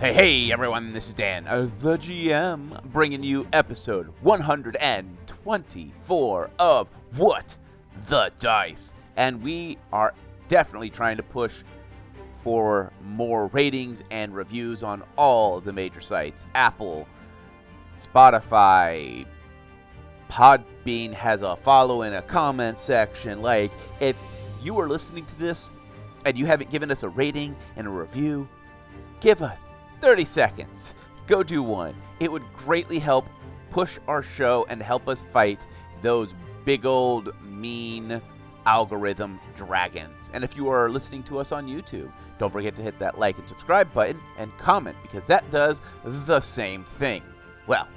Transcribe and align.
Hey, 0.00 0.14
hey, 0.14 0.50
everyone, 0.50 0.94
this 0.94 1.08
is 1.08 1.14
Dan, 1.14 1.46
uh, 1.46 1.68
the 1.80 1.98
GM, 1.98 2.82
bringing 2.84 3.22
you 3.22 3.46
episode 3.52 4.10
124 4.22 6.50
of 6.58 6.90
What 7.18 7.58
the 8.06 8.32
Dice. 8.38 8.94
And 9.18 9.42
we 9.42 9.76
are 9.92 10.14
definitely 10.48 10.88
trying 10.88 11.18
to 11.18 11.22
push 11.22 11.64
for 12.32 12.90
more 13.04 13.48
ratings 13.48 14.02
and 14.10 14.34
reviews 14.34 14.82
on 14.82 15.02
all 15.18 15.60
the 15.60 15.74
major 15.74 16.00
sites 16.00 16.46
Apple, 16.54 17.06
Spotify, 17.94 19.26
Podbean 20.28 21.12
has 21.12 21.42
a 21.42 21.56
follow 21.56 22.02
in 22.02 22.14
a 22.14 22.22
comment 22.22 22.78
section. 22.78 23.42
Like, 23.42 23.72
if 24.00 24.16
you 24.62 24.78
are 24.78 24.88
listening 24.88 25.26
to 25.26 25.38
this 25.38 25.72
and 26.24 26.38
you 26.38 26.46
haven't 26.46 26.70
given 26.70 26.90
us 26.90 27.02
a 27.02 27.08
rating 27.08 27.56
and 27.76 27.86
a 27.86 27.90
review, 27.90 28.48
give 29.20 29.42
us 29.42 29.70
30 30.00 30.24
seconds. 30.24 30.94
Go 31.26 31.42
do 31.42 31.62
one. 31.62 31.94
It 32.20 32.30
would 32.30 32.44
greatly 32.52 32.98
help 32.98 33.28
push 33.70 33.98
our 34.08 34.22
show 34.22 34.66
and 34.68 34.82
help 34.82 35.08
us 35.08 35.24
fight 35.30 35.66
those 36.00 36.34
big 36.64 36.86
old 36.86 37.32
mean 37.42 38.20
algorithm 38.66 39.40
dragons. 39.54 40.30
And 40.32 40.44
if 40.44 40.56
you 40.56 40.68
are 40.68 40.90
listening 40.90 41.22
to 41.24 41.38
us 41.38 41.52
on 41.52 41.66
YouTube, 41.66 42.12
don't 42.38 42.52
forget 42.52 42.74
to 42.76 42.82
hit 42.82 42.98
that 42.98 43.18
like 43.18 43.38
and 43.38 43.48
subscribe 43.48 43.92
button 43.92 44.20
and 44.38 44.56
comment 44.58 44.96
because 45.02 45.26
that 45.26 45.48
does 45.50 45.82
the 46.04 46.40
same 46.40 46.84
thing. 46.84 47.22
Well, 47.66 47.88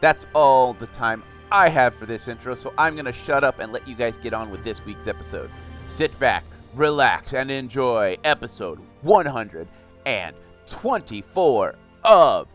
that's 0.00 0.26
all 0.34 0.72
the 0.74 0.86
time 0.86 1.22
I 1.50 1.68
have 1.68 1.94
for 1.94 2.06
this 2.06 2.28
intro, 2.28 2.54
so 2.54 2.72
I'm 2.78 2.94
going 2.94 3.04
to 3.04 3.12
shut 3.12 3.44
up 3.44 3.58
and 3.58 3.70
let 3.72 3.86
you 3.86 3.94
guys 3.94 4.16
get 4.16 4.32
on 4.32 4.50
with 4.50 4.64
this 4.64 4.82
week's 4.84 5.06
episode. 5.06 5.50
Sit 5.86 6.18
back, 6.18 6.42
relax, 6.74 7.34
and 7.34 7.50
enjoy 7.50 8.16
episode 8.24 8.80
124 9.02 11.74
of 12.04 12.48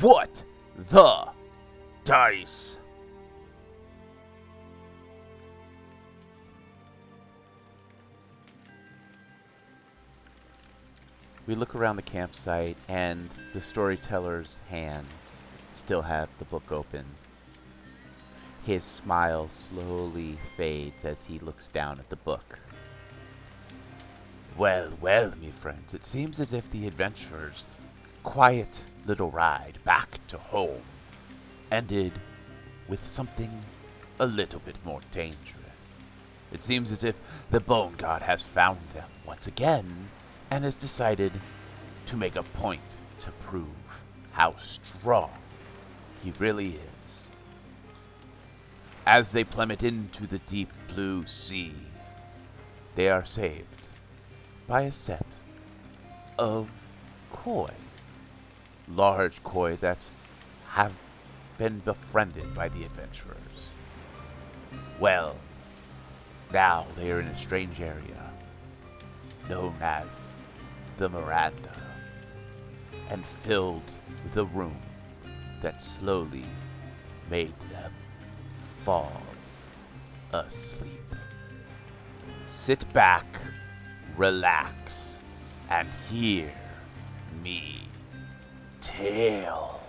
What 0.00 0.44
the 0.76 1.28
Dice. 2.04 2.78
We 11.46 11.54
look 11.54 11.74
around 11.76 11.96
the 11.96 12.02
campsite, 12.02 12.76
and 12.88 13.28
the 13.52 13.60
storyteller's 13.60 14.60
hands 14.68 15.06
still 15.76 16.02
have 16.02 16.28
the 16.38 16.44
book 16.46 16.72
open. 16.72 17.04
His 18.64 18.82
smile 18.82 19.48
slowly 19.48 20.36
fades 20.56 21.04
as 21.04 21.26
he 21.26 21.38
looks 21.38 21.68
down 21.68 21.98
at 21.98 22.08
the 22.08 22.16
book. 22.16 22.58
Well, 24.56 24.90
well, 25.00 25.32
me 25.36 25.50
friends, 25.50 25.92
it 25.92 26.02
seems 26.02 26.40
as 26.40 26.54
if 26.54 26.70
the 26.70 26.86
adventurer's 26.86 27.66
quiet 28.22 28.86
little 29.04 29.30
ride 29.30 29.78
back 29.84 30.18
to 30.28 30.38
home 30.38 30.82
ended 31.70 32.12
with 32.88 33.04
something 33.06 33.50
a 34.18 34.26
little 34.26 34.60
bit 34.60 34.76
more 34.84 35.00
dangerous. 35.10 36.00
It 36.52 36.62
seems 36.62 36.90
as 36.90 37.04
if 37.04 37.16
the 37.50 37.60
Bone 37.60 37.94
God 37.98 38.22
has 38.22 38.42
found 38.42 38.80
them 38.94 39.08
once 39.26 39.46
again 39.46 40.08
and 40.50 40.64
has 40.64 40.74
decided 40.74 41.32
to 42.06 42.16
make 42.16 42.36
a 42.36 42.42
point 42.42 42.80
to 43.20 43.30
prove 43.32 44.04
how 44.32 44.54
strong 44.56 45.30
he 46.26 46.32
really 46.40 46.70
is. 47.04 47.30
As 49.06 49.30
they 49.30 49.44
plummet 49.44 49.84
into 49.84 50.26
the 50.26 50.40
deep 50.40 50.72
blue 50.88 51.24
sea, 51.24 51.72
they 52.96 53.08
are 53.08 53.24
saved 53.24 53.88
by 54.66 54.82
a 54.82 54.90
set 54.90 55.36
of 56.36 56.68
koi. 57.30 57.70
Large 58.88 59.40
koi 59.44 59.76
that 59.76 60.10
have 60.70 60.92
been 61.58 61.78
befriended 61.78 62.52
by 62.56 62.70
the 62.70 62.84
adventurers. 62.84 63.72
Well, 64.98 65.36
now 66.52 66.86
they 66.96 67.12
are 67.12 67.20
in 67.20 67.28
a 67.28 67.38
strange 67.38 67.80
area 67.80 68.32
known 69.48 69.76
as 69.80 70.36
the 70.96 71.08
Miranda 71.08 71.76
and 73.10 73.24
filled 73.24 73.92
the 74.32 74.46
room 74.46 74.76
that 75.66 75.82
slowly 75.82 76.44
made 77.28 77.52
them 77.72 77.92
fall 78.60 79.20
asleep. 80.32 81.12
Sit 82.46 82.86
back, 82.92 83.26
relax, 84.16 85.24
and 85.68 85.88
hear 86.08 86.52
me 87.42 87.80
tell. 88.80 89.80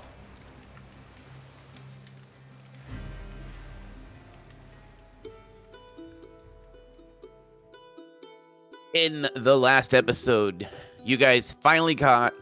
In 8.95 9.29
the 9.35 9.55
last 9.55 9.93
episode, 9.93 10.67
you 11.05 11.17
guys 11.17 11.55
finally 11.61 11.93
got 11.93 12.33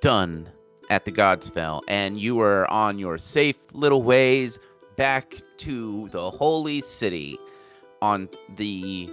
done 0.00 0.50
at 0.90 1.04
the 1.04 1.12
Godspell, 1.12 1.82
and 1.88 2.20
you 2.20 2.36
were 2.36 2.70
on 2.70 2.98
your 2.98 3.18
safe 3.18 3.56
little 3.72 4.02
ways 4.02 4.58
back 4.96 5.36
to 5.58 6.08
the 6.10 6.30
holy 6.30 6.80
city 6.80 7.38
on 8.02 8.28
the 8.56 9.10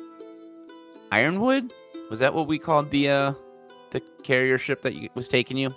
Ironwood. 1.11 1.73
Was 2.09 2.19
that 2.19 2.33
what 2.33 2.47
we 2.47 2.59
called 2.59 2.91
the 2.91 3.09
uh 3.09 3.33
the 3.91 4.01
carrier 4.23 4.57
ship 4.57 4.81
that 4.81 4.95
you, 4.95 5.09
was 5.13 5.27
taking 5.27 5.57
you? 5.57 5.73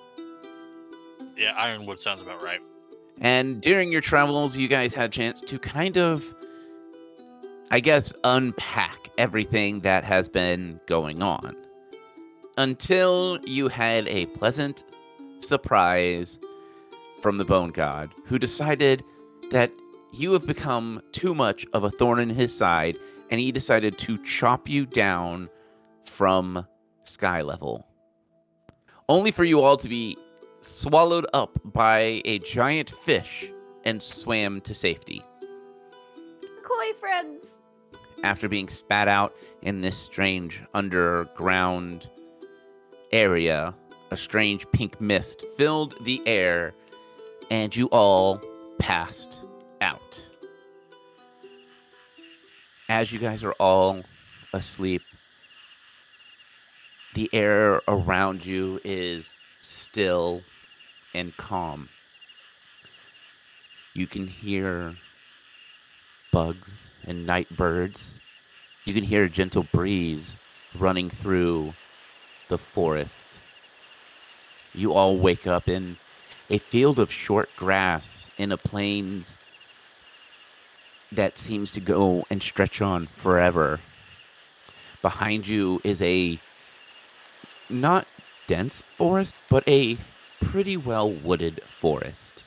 Yeah, 1.36 1.52
Ironwood 1.56 1.98
sounds 1.98 2.22
about 2.22 2.42
right. 2.42 2.60
And 3.20 3.60
during 3.60 3.92
your 3.92 4.00
travels, 4.00 4.56
you 4.56 4.68
guys 4.68 4.92
had 4.94 5.10
a 5.10 5.12
chance 5.12 5.40
to 5.42 5.58
kind 5.58 5.96
of, 5.96 6.34
I 7.70 7.80
guess, 7.80 8.12
unpack 8.24 9.10
everything 9.18 9.80
that 9.80 10.04
has 10.04 10.28
been 10.28 10.80
going 10.86 11.22
on. 11.22 11.56
Until 12.58 13.38
you 13.44 13.68
had 13.68 14.08
a 14.08 14.26
pleasant 14.26 14.84
surprise 15.46 16.38
from 17.22 17.38
the 17.38 17.44
Bone 17.44 17.70
God, 17.70 18.14
who 18.24 18.38
decided 18.38 19.04
that 19.50 19.70
you 20.12 20.32
have 20.32 20.46
become 20.46 21.02
too 21.12 21.34
much 21.34 21.66
of 21.72 21.84
a 21.84 21.90
thorn 21.90 22.18
in 22.18 22.30
his 22.30 22.56
side, 22.56 22.96
and 23.30 23.40
he 23.40 23.52
decided 23.52 23.98
to 23.98 24.22
chop 24.24 24.68
you 24.68 24.86
down 24.86 25.48
from 26.04 26.66
sky 27.04 27.42
level. 27.42 27.86
Only 29.08 29.30
for 29.30 29.44
you 29.44 29.60
all 29.60 29.76
to 29.76 29.88
be 29.88 30.16
swallowed 30.60 31.26
up 31.32 31.58
by 31.64 32.22
a 32.24 32.38
giant 32.40 32.90
fish 32.90 33.50
and 33.84 34.02
swam 34.02 34.60
to 34.62 34.74
safety. 34.74 35.22
Koi 36.62 36.92
friends. 36.94 37.46
After 38.24 38.48
being 38.48 38.68
spat 38.68 39.08
out 39.08 39.34
in 39.62 39.80
this 39.80 39.96
strange 39.96 40.60
underground 40.74 42.10
area, 43.12 43.74
a 44.10 44.16
strange 44.16 44.66
pink 44.72 45.00
mist 45.00 45.44
filled 45.56 45.94
the 46.04 46.22
air, 46.26 46.74
and 47.50 47.74
you 47.74 47.86
all 47.86 48.40
passed 48.78 49.40
out. 49.80 50.28
As 52.88 53.10
you 53.10 53.18
guys 53.18 53.42
are 53.42 53.54
all 53.54 54.02
asleep, 54.52 55.02
the 57.14 57.28
air 57.32 57.80
around 57.88 58.44
you 58.44 58.80
is 58.84 59.32
still 59.60 60.42
and 61.14 61.36
calm. 61.36 61.88
You 63.94 64.06
can 64.06 64.26
hear 64.26 64.94
bugs 66.32 66.92
and 67.04 67.26
night 67.26 67.48
birds. 67.56 68.18
You 68.84 68.92
can 68.92 69.02
hear 69.02 69.24
a 69.24 69.30
gentle 69.30 69.66
breeze 69.72 70.36
running 70.78 71.08
through 71.08 71.72
the 72.48 72.58
forest. 72.58 73.25
You 74.76 74.92
all 74.92 75.16
wake 75.16 75.46
up 75.46 75.70
in 75.70 75.96
a 76.50 76.58
field 76.58 76.98
of 76.98 77.10
short 77.10 77.48
grass 77.56 78.30
in 78.36 78.52
a 78.52 78.58
plains 78.58 79.36
that 81.10 81.38
seems 81.38 81.70
to 81.72 81.80
go 81.80 82.24
and 82.28 82.42
stretch 82.42 82.82
on 82.82 83.06
forever. 83.06 83.80
Behind 85.00 85.46
you 85.46 85.80
is 85.82 86.02
a 86.02 86.38
not 87.70 88.06
dense 88.46 88.82
forest, 88.98 89.34
but 89.48 89.66
a 89.66 89.96
pretty 90.40 90.76
well 90.76 91.10
wooded 91.10 91.62
forest. 91.64 92.42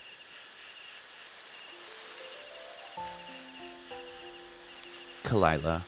Kalila, 5.24 5.82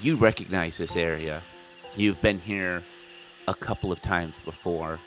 you 0.00 0.16
recognize 0.16 0.78
this 0.78 0.96
area. 0.96 1.42
You've 1.96 2.20
been 2.20 2.40
here 2.40 2.82
a 3.48 3.54
couple 3.54 3.92
of 3.92 4.00
times 4.02 4.34
before. 4.44 4.98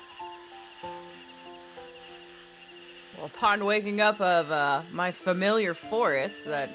Upon 3.26 3.66
waking 3.66 4.02
up 4.02 4.22
of 4.22 4.52
uh, 4.52 4.84
my 4.92 5.12
familiar 5.12 5.74
forest 5.74 6.46
that, 6.46 6.70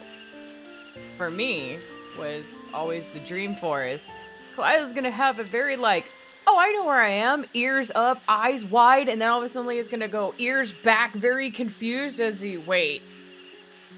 for 1.16 1.30
me, 1.30 1.78
was 2.18 2.44
always 2.74 3.08
the 3.10 3.20
dream 3.20 3.54
forest, 3.54 4.10
Kalila's 4.56 4.92
gonna 4.92 5.12
have 5.12 5.38
a 5.38 5.44
very 5.44 5.76
like, 5.76 6.06
oh, 6.48 6.58
I 6.58 6.72
know 6.72 6.84
where 6.84 7.00
I 7.00 7.10
am, 7.10 7.46
ears 7.54 7.92
up, 7.94 8.20
eyes 8.28 8.64
wide, 8.64 9.08
and 9.08 9.22
then 9.22 9.28
all 9.28 9.38
of 9.38 9.44
a 9.44 9.48
sudden 9.48 9.70
it's 9.70 9.88
gonna 9.88 10.08
go 10.08 10.34
ears 10.38 10.72
back, 10.72 11.14
very 11.14 11.52
confused 11.52 12.20
as 12.20 12.40
he 12.40 12.58
wait, 12.58 13.02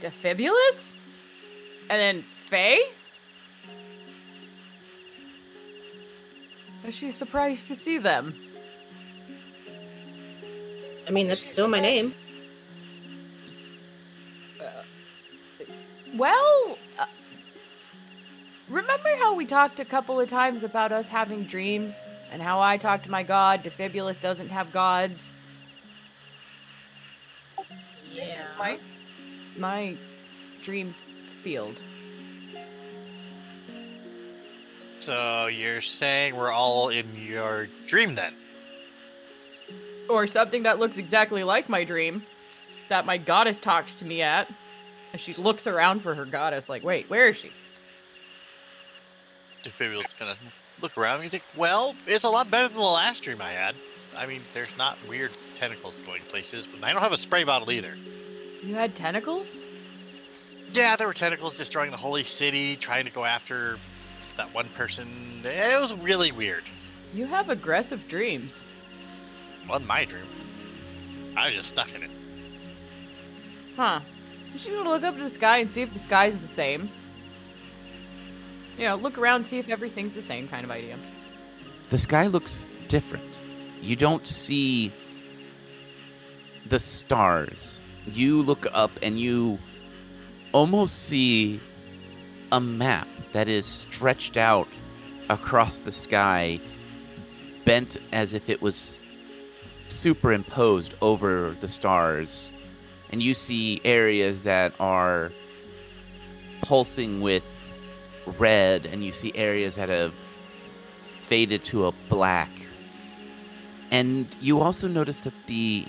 Defibulous, 0.01 0.97
and 1.89 1.99
then 1.99 2.23
Faye. 2.23 2.83
Is 6.85 6.95
she 6.95 7.11
surprised 7.13 7.69
to 7.69 7.75
see 7.75 7.97
them? 7.97 8.35
I 11.09 11.11
mean, 11.11 11.29
that's 11.29 11.43
still 11.43 11.69
my 11.69 11.81
name. 11.81 12.13
Well, 16.15 16.79
uh, 16.99 17.07
remember 18.69 19.17
how 19.17 19.35
we 19.35 19.47
talked 19.47 19.81
a 19.81 19.85
couple 19.85 20.21
of 20.21 20.29
times 20.29 20.63
about 20.63 20.93
us 20.93 21.09
having 21.09 21.45
dreams 21.45 22.09
and 22.31 22.43
how 22.43 22.61
I 22.61 22.77
talked 22.77 23.05
to 23.05 23.11
my 23.11 23.23
god, 23.23 23.63
Defibulous 23.63 24.19
doesn't 24.19 24.51
have 24.51 24.73
gods? 24.73 25.33
This 28.15 28.29
is 28.29 28.47
my 28.59 28.79
my 29.57 29.97
dream 30.61 30.95
field. 31.43 31.81
So 34.99 35.47
you're 35.47 35.81
saying 35.81 36.37
we're 36.37 36.53
all 36.53 36.91
in 36.91 37.07
your 37.17 37.69
dream 37.87 38.15
then? 38.15 38.35
Or 40.09 40.27
something 40.27 40.63
that 40.65 40.79
looks 40.79 40.99
exactly 40.99 41.43
like 41.43 41.69
my 41.69 41.85
dream 41.85 42.23
that 42.89 43.07
my 43.07 43.17
goddess 43.17 43.59
talks 43.59 43.95
to 43.97 44.05
me 44.05 44.21
at. 44.21 44.49
As 45.13 45.21
she 45.21 45.35
looks 45.35 45.67
around 45.67 46.01
for 46.01 46.15
her 46.15 46.25
goddess, 46.25 46.69
like, 46.69 46.83
wait, 46.83 47.09
where 47.11 47.29
is 47.29 47.37
she? 47.37 47.53
Defibulous 49.63 50.13
gonna 50.19 50.37
look 50.81 50.97
around 50.97 51.17
and 51.17 51.25
he's 51.25 51.33
like, 51.33 51.45
well, 51.57 51.95
it's 52.07 52.25
a 52.25 52.29
lot 52.29 52.51
better 52.51 52.69
than 52.69 52.79
the 52.79 52.83
last 52.83 53.23
dream 53.23 53.41
I 53.41 53.53
had. 53.53 53.75
I 54.17 54.27
mean, 54.27 54.43
there's 54.55 54.77
not 54.77 54.99
weird 55.09 55.31
tentacles 55.55 56.01
going 56.01 56.23
places, 56.23 56.67
but 56.67 56.83
I 56.85 56.93
don't 56.93 57.03
have 57.03 57.13
a 57.13 57.17
spray 57.19 57.45
bottle 57.45 57.71
either. 57.71 57.97
You 58.63 58.75
had 58.75 58.95
tentacles? 58.95 59.59
Yeah, 60.73 60.97
there 60.97 61.07
were 61.07 61.13
tentacles 61.13 61.57
destroying 61.57 61.91
the 61.91 61.97
holy 61.97 62.25
city, 62.25 62.77
trying 62.77 63.05
to 63.05 63.11
go 63.11 63.25
after 63.25 63.79
that 64.37 64.53
one 64.55 64.69
person. 64.71 65.09
It 65.45 65.81
was 65.81 65.95
really 65.95 66.33
weird. 66.33 66.65
You 67.15 67.27
have 67.27 67.51
aggressive 67.51 68.09
dreams. 68.09 68.67
Wasn't 69.69 69.87
my 69.87 70.05
dream. 70.05 70.27
I 71.37 71.47
was 71.47 71.57
just 71.57 71.69
stuck 71.69 71.95
in 71.95 72.03
it. 72.03 72.11
Huh. 73.77 74.01
You 74.53 74.59
should 74.59 74.85
look 74.85 75.03
up 75.03 75.17
to 75.17 75.23
the 75.23 75.31
sky 75.31 75.59
and 75.59 75.71
see 75.71 75.83
if 75.83 75.93
the 75.93 75.99
sky 75.99 76.27
is 76.27 76.39
the 76.39 76.47
same. 76.47 76.91
You 78.77 78.89
know, 78.89 78.97
look 78.97 79.19
around, 79.19 79.47
see 79.47 79.59
if 79.59 79.69
everything's 79.69 80.15
the 80.15 80.23
same 80.23 80.49
kind 80.49 80.65
of 80.65 80.71
idea. 80.71 80.99
The 81.91 81.99
sky 81.99 82.27
looks 82.27 82.69
different. 82.89 83.25
You 83.81 83.97
don't 83.97 84.27
see 84.27 84.93
the 86.67 86.79
stars. 86.79 87.79
You 88.07 88.43
look 88.43 88.67
up 88.73 88.91
and 89.03 89.19
you 89.19 89.59
almost 90.53 91.05
see 91.07 91.61
a 92.51 92.61
map 92.61 93.09
that 93.33 93.49
is 93.49 93.65
stretched 93.65 94.37
out 94.37 94.69
across 95.31 95.81
the 95.81 95.93
sky, 95.93 96.61
bent 97.65 97.97
as 98.13 98.35
if 98.35 98.51
it 98.51 98.61
was 98.61 98.97
superimposed 99.87 100.95
over 101.01 101.57
the 101.61 101.69
stars. 101.69 102.53
And 103.13 103.23
you 103.23 103.35
see 103.35 103.81
areas 103.85 104.43
that 104.45 104.75
are 104.81 105.31
pulsing 106.63 107.21
with 107.21 107.43
red, 108.39 108.87
and 108.87 109.05
you 109.05 109.13
see 109.13 109.33
areas 109.35 109.77
that 109.77 109.89
have 109.89 110.15
faded 111.27 111.65
to 111.65 111.87
a 111.87 111.93
black. 112.09 112.51
And 113.91 114.35
you 114.41 114.61
also 114.61 114.89
notice 114.89 115.21
that 115.21 115.35
the 115.47 115.87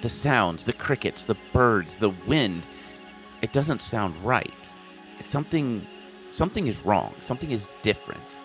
the 0.00 0.08
sounds, 0.08 0.64
the 0.64 0.72
crickets, 0.72 1.24
the 1.24 1.36
birds, 1.52 1.96
the 1.96 2.10
wind, 2.26 2.66
it 3.40 3.52
doesn't 3.52 3.80
sound 3.80 4.16
right. 4.24 4.52
It's 5.18 5.28
something 5.28 5.86
something 6.30 6.66
is 6.66 6.84
wrong. 6.84 7.14
Something 7.20 7.52
is 7.52 7.68
different. 7.82 8.38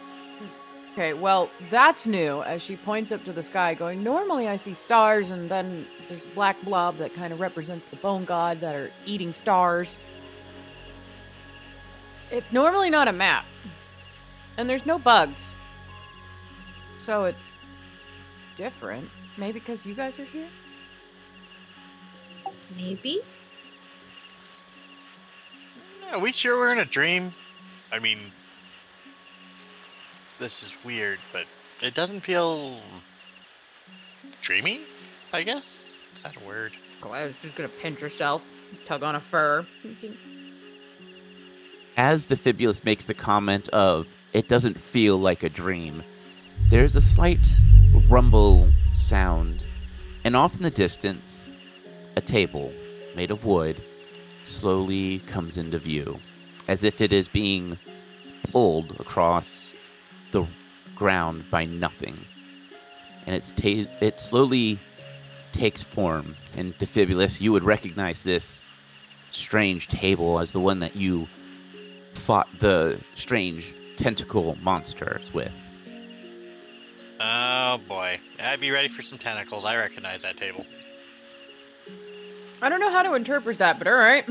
Okay, 0.97 1.13
well, 1.13 1.51
that's 1.69 2.07
new 2.07 2.41
as 2.41 2.59
she 2.59 2.75
points 2.75 3.11
up 3.11 3.23
to 3.25 3.31
the 3.31 3.43
sky, 3.43 3.75
going, 3.75 4.01
Normally 4.01 4.47
I 4.47 4.55
see 4.55 4.73
stars, 4.73 5.29
and 5.29 5.47
then 5.47 5.85
there's 6.09 6.25
a 6.25 6.29
black 6.29 6.59
blob 6.63 6.97
that 6.97 7.13
kind 7.13 7.31
of 7.31 7.39
represents 7.39 7.85
the 7.91 7.97
bone 7.97 8.25
god 8.25 8.59
that 8.61 8.73
are 8.73 8.89
eating 9.05 9.31
stars. 9.31 10.07
It's 12.31 12.51
normally 12.51 12.89
not 12.89 13.07
a 13.07 13.11
map, 13.11 13.45
and 14.57 14.67
there's 14.67 14.87
no 14.87 14.97
bugs. 14.97 15.55
So 16.97 17.25
it's 17.25 17.55
different. 18.55 19.07
Maybe 19.37 19.59
because 19.59 19.85
you 19.85 19.93
guys 19.93 20.17
are 20.17 20.25
here? 20.25 20.49
Maybe. 22.75 23.21
Are 26.11 26.19
we 26.19 26.31
sure 26.31 26.57
we're 26.57 26.71
in 26.71 26.79
a 26.79 26.85
dream? 26.85 27.31
I 27.91 27.99
mean, 27.99 28.17
this 30.39 30.63
is 30.63 30.77
weird, 30.83 31.19
but 31.31 31.45
it 31.81 31.93
doesn't 31.93 32.21
feel 32.21 32.79
dreamy. 34.41 34.81
I 35.33 35.43
guess 35.43 35.93
is 36.15 36.23
that 36.23 36.35
a 36.41 36.45
word? 36.45 36.73
Oh, 37.03 37.07
Gladys 37.07 37.37
just 37.41 37.55
gonna 37.55 37.69
pinch 37.69 37.99
herself, 37.99 38.43
tug 38.85 39.03
on 39.03 39.15
a 39.15 39.19
fur. 39.19 39.65
As 41.95 42.25
Defibulous 42.25 42.83
makes 42.83 43.05
the 43.05 43.13
comment 43.13 43.69
of, 43.69 44.07
it 44.33 44.47
doesn't 44.47 44.77
feel 44.77 45.17
like 45.17 45.43
a 45.43 45.49
dream, 45.49 46.03
there's 46.69 46.95
a 46.95 47.01
slight 47.01 47.39
rumble 48.07 48.71
sound, 48.95 49.63
and 50.23 50.35
off 50.35 50.55
in 50.55 50.63
the 50.63 50.69
distance, 50.69 51.49
a 52.15 52.21
table 52.21 52.71
made 53.15 53.31
of 53.31 53.45
wood 53.45 53.81
slowly 54.43 55.19
comes 55.19 55.57
into 55.57 55.79
view, 55.79 56.19
as 56.67 56.83
if 56.83 57.01
it 57.01 57.13
is 57.13 57.27
being 57.27 57.77
pulled 58.51 58.91
across 58.99 59.71
the 60.31 60.45
ground 60.95 61.43
by 61.49 61.65
nothing. 61.65 62.17
And 63.25 63.35
it's 63.35 63.51
ta- 63.51 63.91
it 64.01 64.19
slowly 64.19 64.79
takes 65.53 65.83
form, 65.83 66.35
and 66.55 66.77
Defibulous, 66.77 67.41
you 67.41 67.51
would 67.51 67.63
recognize 67.63 68.23
this 68.23 68.63
strange 69.31 69.87
table 69.87 70.39
as 70.39 70.51
the 70.51 70.59
one 70.59 70.79
that 70.79 70.95
you 70.95 71.27
fought 72.13 72.47
the 72.59 72.99
strange 73.15 73.73
tentacle 73.97 74.57
monsters 74.61 75.33
with. 75.33 75.51
Oh 77.19 77.79
boy, 77.87 78.19
I'd 78.39 78.59
be 78.59 78.71
ready 78.71 78.87
for 78.87 79.01
some 79.01 79.17
tentacles. 79.17 79.65
I 79.65 79.75
recognize 79.75 80.21
that 80.21 80.37
table. 80.37 80.65
I 82.61 82.69
don't 82.69 82.79
know 82.79 82.91
how 82.91 83.03
to 83.03 83.13
interpret 83.13 83.57
that, 83.57 83.77
but 83.77 83.87
alright. 83.87 84.27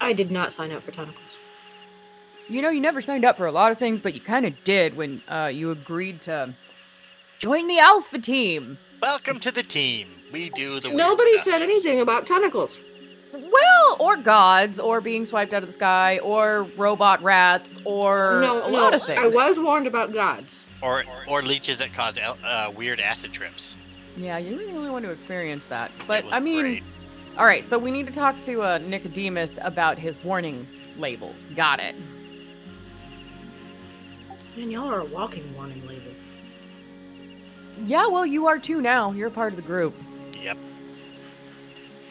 I 0.00 0.12
did 0.12 0.30
not 0.30 0.52
sign 0.52 0.72
up 0.72 0.82
for 0.82 0.90
tentacles. 0.90 1.38
You 2.52 2.60
know, 2.60 2.68
you 2.68 2.82
never 2.82 3.00
signed 3.00 3.24
up 3.24 3.38
for 3.38 3.46
a 3.46 3.52
lot 3.52 3.72
of 3.72 3.78
things, 3.78 3.98
but 3.98 4.12
you 4.12 4.20
kind 4.20 4.44
of 4.44 4.52
did 4.62 4.94
when 4.94 5.22
uh, 5.26 5.50
you 5.50 5.70
agreed 5.70 6.20
to 6.22 6.54
join 7.38 7.66
the 7.66 7.78
Alpha 7.78 8.18
team. 8.18 8.76
Welcome 9.00 9.38
to 9.38 9.50
the 9.50 9.62
team. 9.62 10.06
We 10.34 10.50
do 10.50 10.78
the. 10.78 10.90
Nobody 10.90 11.38
stuff. 11.38 11.54
said 11.54 11.62
anything 11.62 12.02
about 12.02 12.26
tentacles. 12.26 12.78
Well, 13.32 13.96
or 13.98 14.18
gods, 14.18 14.78
or 14.78 15.00
being 15.00 15.24
swiped 15.24 15.54
out 15.54 15.62
of 15.62 15.70
the 15.70 15.72
sky, 15.72 16.18
or 16.18 16.64
robot 16.76 17.22
rats, 17.22 17.78
or 17.86 18.40
no, 18.42 18.62
a 18.64 18.70
no. 18.70 18.78
lot 18.78 18.92
of 18.92 19.02
things. 19.06 19.18
I 19.18 19.28
was 19.28 19.58
warned 19.58 19.86
about 19.86 20.12
gods. 20.12 20.66
Or 20.82 21.04
or 21.26 21.40
leeches 21.40 21.78
that 21.78 21.94
cause 21.94 22.18
el- 22.18 22.38
uh, 22.44 22.70
weird 22.76 23.00
acid 23.00 23.32
trips. 23.32 23.78
Yeah, 24.14 24.36
you 24.36 24.58
really 24.58 24.74
only 24.74 24.90
want 24.90 25.06
to 25.06 25.10
experience 25.10 25.64
that. 25.66 25.90
But 26.06 26.26
I 26.30 26.38
mean, 26.38 26.60
great. 26.60 26.82
all 27.38 27.46
right. 27.46 27.66
So 27.70 27.78
we 27.78 27.90
need 27.90 28.06
to 28.08 28.12
talk 28.12 28.42
to 28.42 28.62
uh, 28.62 28.76
Nicodemus 28.76 29.58
about 29.62 29.98
his 29.98 30.22
warning 30.22 30.66
labels. 30.98 31.46
Got 31.56 31.80
it. 31.80 31.96
Man, 34.56 34.70
y'all 34.70 34.90
are 34.90 35.00
a 35.00 35.04
walking 35.04 35.54
warning 35.54 35.86
label. 35.86 36.12
Yeah, 37.84 38.06
well, 38.06 38.26
you 38.26 38.46
are 38.46 38.58
too 38.58 38.80
now. 38.80 39.12
You're 39.12 39.30
part 39.30 39.52
of 39.52 39.56
the 39.56 39.62
group. 39.62 39.94
Yep. 40.40 40.58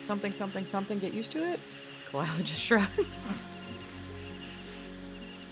Something, 0.02 0.34
something, 0.34 0.66
something. 0.66 1.00
Get 1.00 1.14
used 1.14 1.32
to 1.34 1.44
it. 1.52 1.60
Koala 2.10 2.28
just 2.44 2.60
shrugs. 2.60 3.44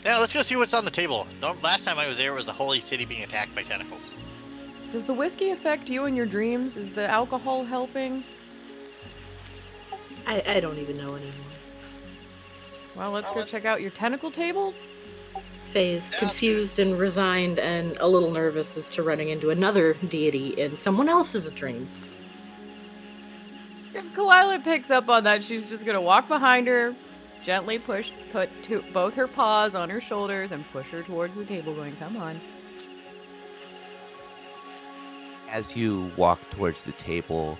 Now 0.03 0.19
let's 0.19 0.34
go 0.34 0.41
see 0.41 0.55
what's 0.55 0.74
on 0.74 0.86
the 0.86 0.91
table. 0.91 1.27
Don't, 1.41 1.62
last 1.62 1.86
time 1.86 2.00
I 2.00 2.08
was 2.08 2.17
there, 2.17 2.31
it 2.31 2.36
was 2.36 2.48
the 2.48 2.53
holy 2.53 2.79
city 2.79 3.05
being 3.05 3.24
attacked 3.24 3.53
by 3.53 3.63
tentacles. 3.63 4.13
Does 4.91 5.05
the 5.05 5.13
whiskey 5.13 5.51
affect 5.51 5.89
you 5.89 6.05
in 6.05 6.15
your 6.15 6.25
dreams? 6.25 6.75
Is 6.75 6.89
the 6.89 7.08
alcohol 7.08 7.63
helping? 7.63 8.24
I, 10.25 10.41
I 10.48 10.60
don't 10.60 10.77
even 10.79 10.98
know 10.98 11.15
anymore. 11.15 11.34
Well, 12.96 13.12
let's 13.12 13.29
go 13.31 13.46
check 13.46 13.65
out 13.65 13.81
your 13.81 13.91
tentacle 13.91 14.31
table. 14.31 14.74
Faye 15.70 15.94
is 15.94 16.08
confused 16.08 16.80
and 16.80 16.98
resigned 16.98 17.60
and 17.60 17.96
a 18.00 18.08
little 18.08 18.32
nervous 18.32 18.76
as 18.76 18.90
to 18.90 19.04
running 19.04 19.30
into 19.30 19.52
another 19.52 19.94
deity 19.94 20.60
in 20.60 20.76
someone 20.76 21.08
else's 21.08 21.50
dream. 21.52 21.88
If 23.94 24.04
Kalila 24.14 24.64
picks 24.64 24.90
up 24.90 25.10
on 25.10 25.24
that, 25.26 25.44
she's 25.44 25.64
just 25.66 25.86
gonna 25.86 26.02
walk 26.02 26.28
behind 26.28 26.68
her, 26.68 26.96
gently 27.44 27.78
push, 27.78 28.12
put 28.32 28.50
two, 28.64 28.84
both 28.94 29.14
her 29.14 29.28
paws 29.28 29.76
on 29.76 29.90
her 29.90 30.02
shoulders, 30.02 30.52
and 30.52 30.70
push 30.72 30.90
her 30.90 31.04
towards 31.04 31.36
the 31.36 31.46
table, 31.46 31.76
going, 31.76 31.96
"Come 31.98 32.18
on." 32.18 32.42
As 35.52 35.76
you 35.76 36.12
walk 36.18 36.40
towards 36.50 36.86
the 36.86 36.92
table, 36.94 37.58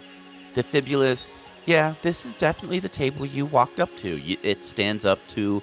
Defibulus, 0.56 1.50
yeah, 1.66 1.94
this 2.02 2.26
is 2.26 2.34
definitely 2.34 2.80
the 2.80 2.90
table 2.90 3.26
you 3.26 3.46
walked 3.46 3.80
up 3.80 3.96
to. 3.98 4.18
You, 4.18 4.38
it 4.42 4.66
stands 4.66 5.06
up 5.06 5.20
to 5.30 5.62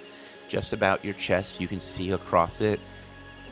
just 0.48 0.72
about 0.72 1.04
your 1.04 1.14
chest. 1.14 1.60
You 1.60 1.68
can 1.68 1.80
see 1.80 2.10
across 2.10 2.60
it. 2.60 2.80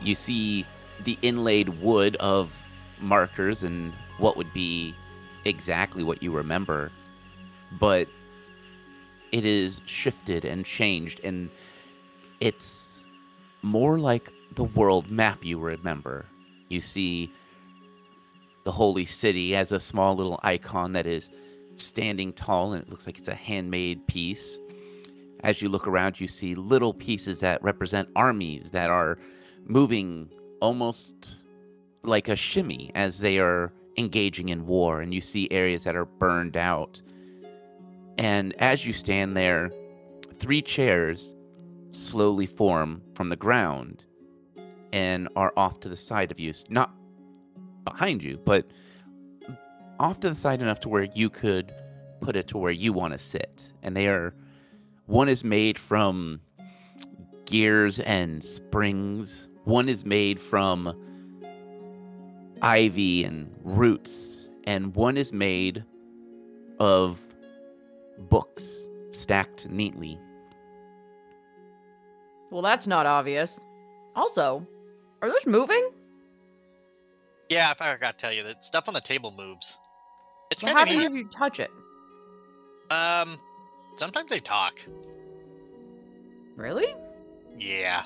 You 0.01 0.15
see 0.15 0.65
the 1.03 1.17
inlaid 1.21 1.69
wood 1.81 2.15
of 2.17 2.67
markers 2.99 3.63
and 3.63 3.93
what 4.17 4.37
would 4.37 4.51
be 4.53 4.95
exactly 5.45 6.03
what 6.03 6.23
you 6.23 6.31
remember, 6.31 6.91
but 7.79 8.07
it 9.31 9.45
is 9.45 9.81
shifted 9.85 10.45
and 10.45 10.65
changed, 10.65 11.19
and 11.23 11.49
it's 12.39 13.03
more 13.61 13.99
like 13.99 14.31
the 14.53 14.63
world 14.63 15.09
map 15.11 15.43
you 15.43 15.59
remember. 15.59 16.25
You 16.69 16.79
see 16.81 17.31
the 18.63 18.71
holy 18.71 19.05
city 19.05 19.55
as 19.55 19.71
a 19.71 19.79
small 19.79 20.15
little 20.15 20.39
icon 20.43 20.93
that 20.93 21.05
is 21.05 21.29
standing 21.75 22.31
tall, 22.33 22.73
and 22.73 22.81
it 22.81 22.89
looks 22.89 23.05
like 23.05 23.17
it's 23.17 23.27
a 23.27 23.35
handmade 23.35 24.07
piece. 24.07 24.59
As 25.45 25.61
you 25.61 25.69
look 25.69 25.87
around, 25.87 26.19
you 26.19 26.27
see 26.27 26.55
little 26.55 26.91
pieces 26.91 27.39
that 27.41 27.61
represent 27.61 28.09
armies 28.15 28.71
that 28.71 28.89
are 28.89 29.19
moving 29.63 30.27
almost 30.59 31.45
like 32.01 32.27
a 32.27 32.35
shimmy 32.35 32.91
as 32.95 33.19
they 33.19 33.37
are 33.37 33.71
engaging 33.95 34.49
in 34.49 34.65
war, 34.65 35.01
and 35.01 35.13
you 35.13 35.21
see 35.21 35.47
areas 35.51 35.83
that 35.83 35.95
are 35.95 36.05
burned 36.05 36.57
out. 36.57 36.99
And 38.17 38.55
as 38.59 38.87
you 38.87 38.91
stand 38.91 39.37
there, 39.37 39.69
three 40.33 40.63
chairs 40.63 41.35
slowly 41.91 42.47
form 42.47 43.03
from 43.13 43.29
the 43.29 43.35
ground 43.35 44.03
and 44.93 45.29
are 45.35 45.53
off 45.55 45.79
to 45.81 45.89
the 45.89 45.95
side 45.95 46.31
of 46.31 46.39
you, 46.39 46.53
not 46.69 46.91
behind 47.83 48.23
you, 48.23 48.39
but 48.45 48.65
off 49.99 50.19
to 50.21 50.29
the 50.29 50.35
side 50.35 50.59
enough 50.59 50.79
to 50.79 50.89
where 50.89 51.07
you 51.13 51.29
could 51.29 51.71
put 52.19 52.35
it 52.35 52.47
to 52.47 52.57
where 52.57 52.71
you 52.71 52.91
want 52.91 53.13
to 53.13 53.19
sit. 53.19 53.71
And 53.83 53.95
they 53.95 54.07
are 54.07 54.33
one 55.05 55.29
is 55.29 55.43
made 55.43 55.77
from 55.77 56.41
gears 57.45 57.99
and 57.99 58.43
springs. 58.43 59.47
One 59.63 59.89
is 59.89 60.05
made 60.05 60.39
from 60.39 60.93
ivy 62.61 63.23
and 63.23 63.53
roots, 63.63 64.49
and 64.65 64.95
one 64.95 65.17
is 65.17 65.33
made 65.33 65.83
of 66.79 67.25
books 68.17 68.87
stacked 69.11 69.69
neatly. 69.69 70.19
Well, 72.51 72.61
that's 72.61 72.87
not 72.87 73.05
obvious. 73.05 73.59
Also, 74.15 74.65
are 75.21 75.29
those 75.29 75.45
moving? 75.45 75.89
Yeah, 77.49 77.73
I 77.79 77.93
forgot 77.93 78.17
to 78.17 78.21
tell 78.25 78.33
you 78.33 78.43
that 78.43 78.63
stuff 78.63 78.87
on 78.87 78.93
the 78.93 79.01
table 79.01 79.33
moves. 79.37 79.77
It's 80.51 80.63
What 80.63 80.73
kind 80.75 80.81
of 80.81 80.87
happens 80.95 81.11
neat. 81.11 81.19
if 81.19 81.25
you 81.25 81.29
touch 81.29 81.59
it? 81.59 81.71
Um, 82.91 83.39
sometimes 83.95 84.29
they 84.29 84.39
talk. 84.39 84.79
Really? 86.55 86.93
Yeah. 87.59 88.03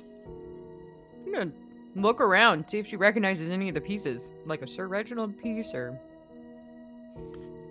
I'm 1.25 1.31
gonna 1.33 1.51
look 1.95 2.21
around, 2.21 2.69
see 2.69 2.79
if 2.79 2.87
she 2.87 2.95
recognizes 2.95 3.49
any 3.49 3.69
of 3.69 3.75
the 3.75 3.81
pieces, 3.81 4.31
like 4.45 4.61
a 4.61 4.67
Sir 4.67 4.87
Reginald 4.87 5.37
piece 5.41 5.73
or. 5.73 5.99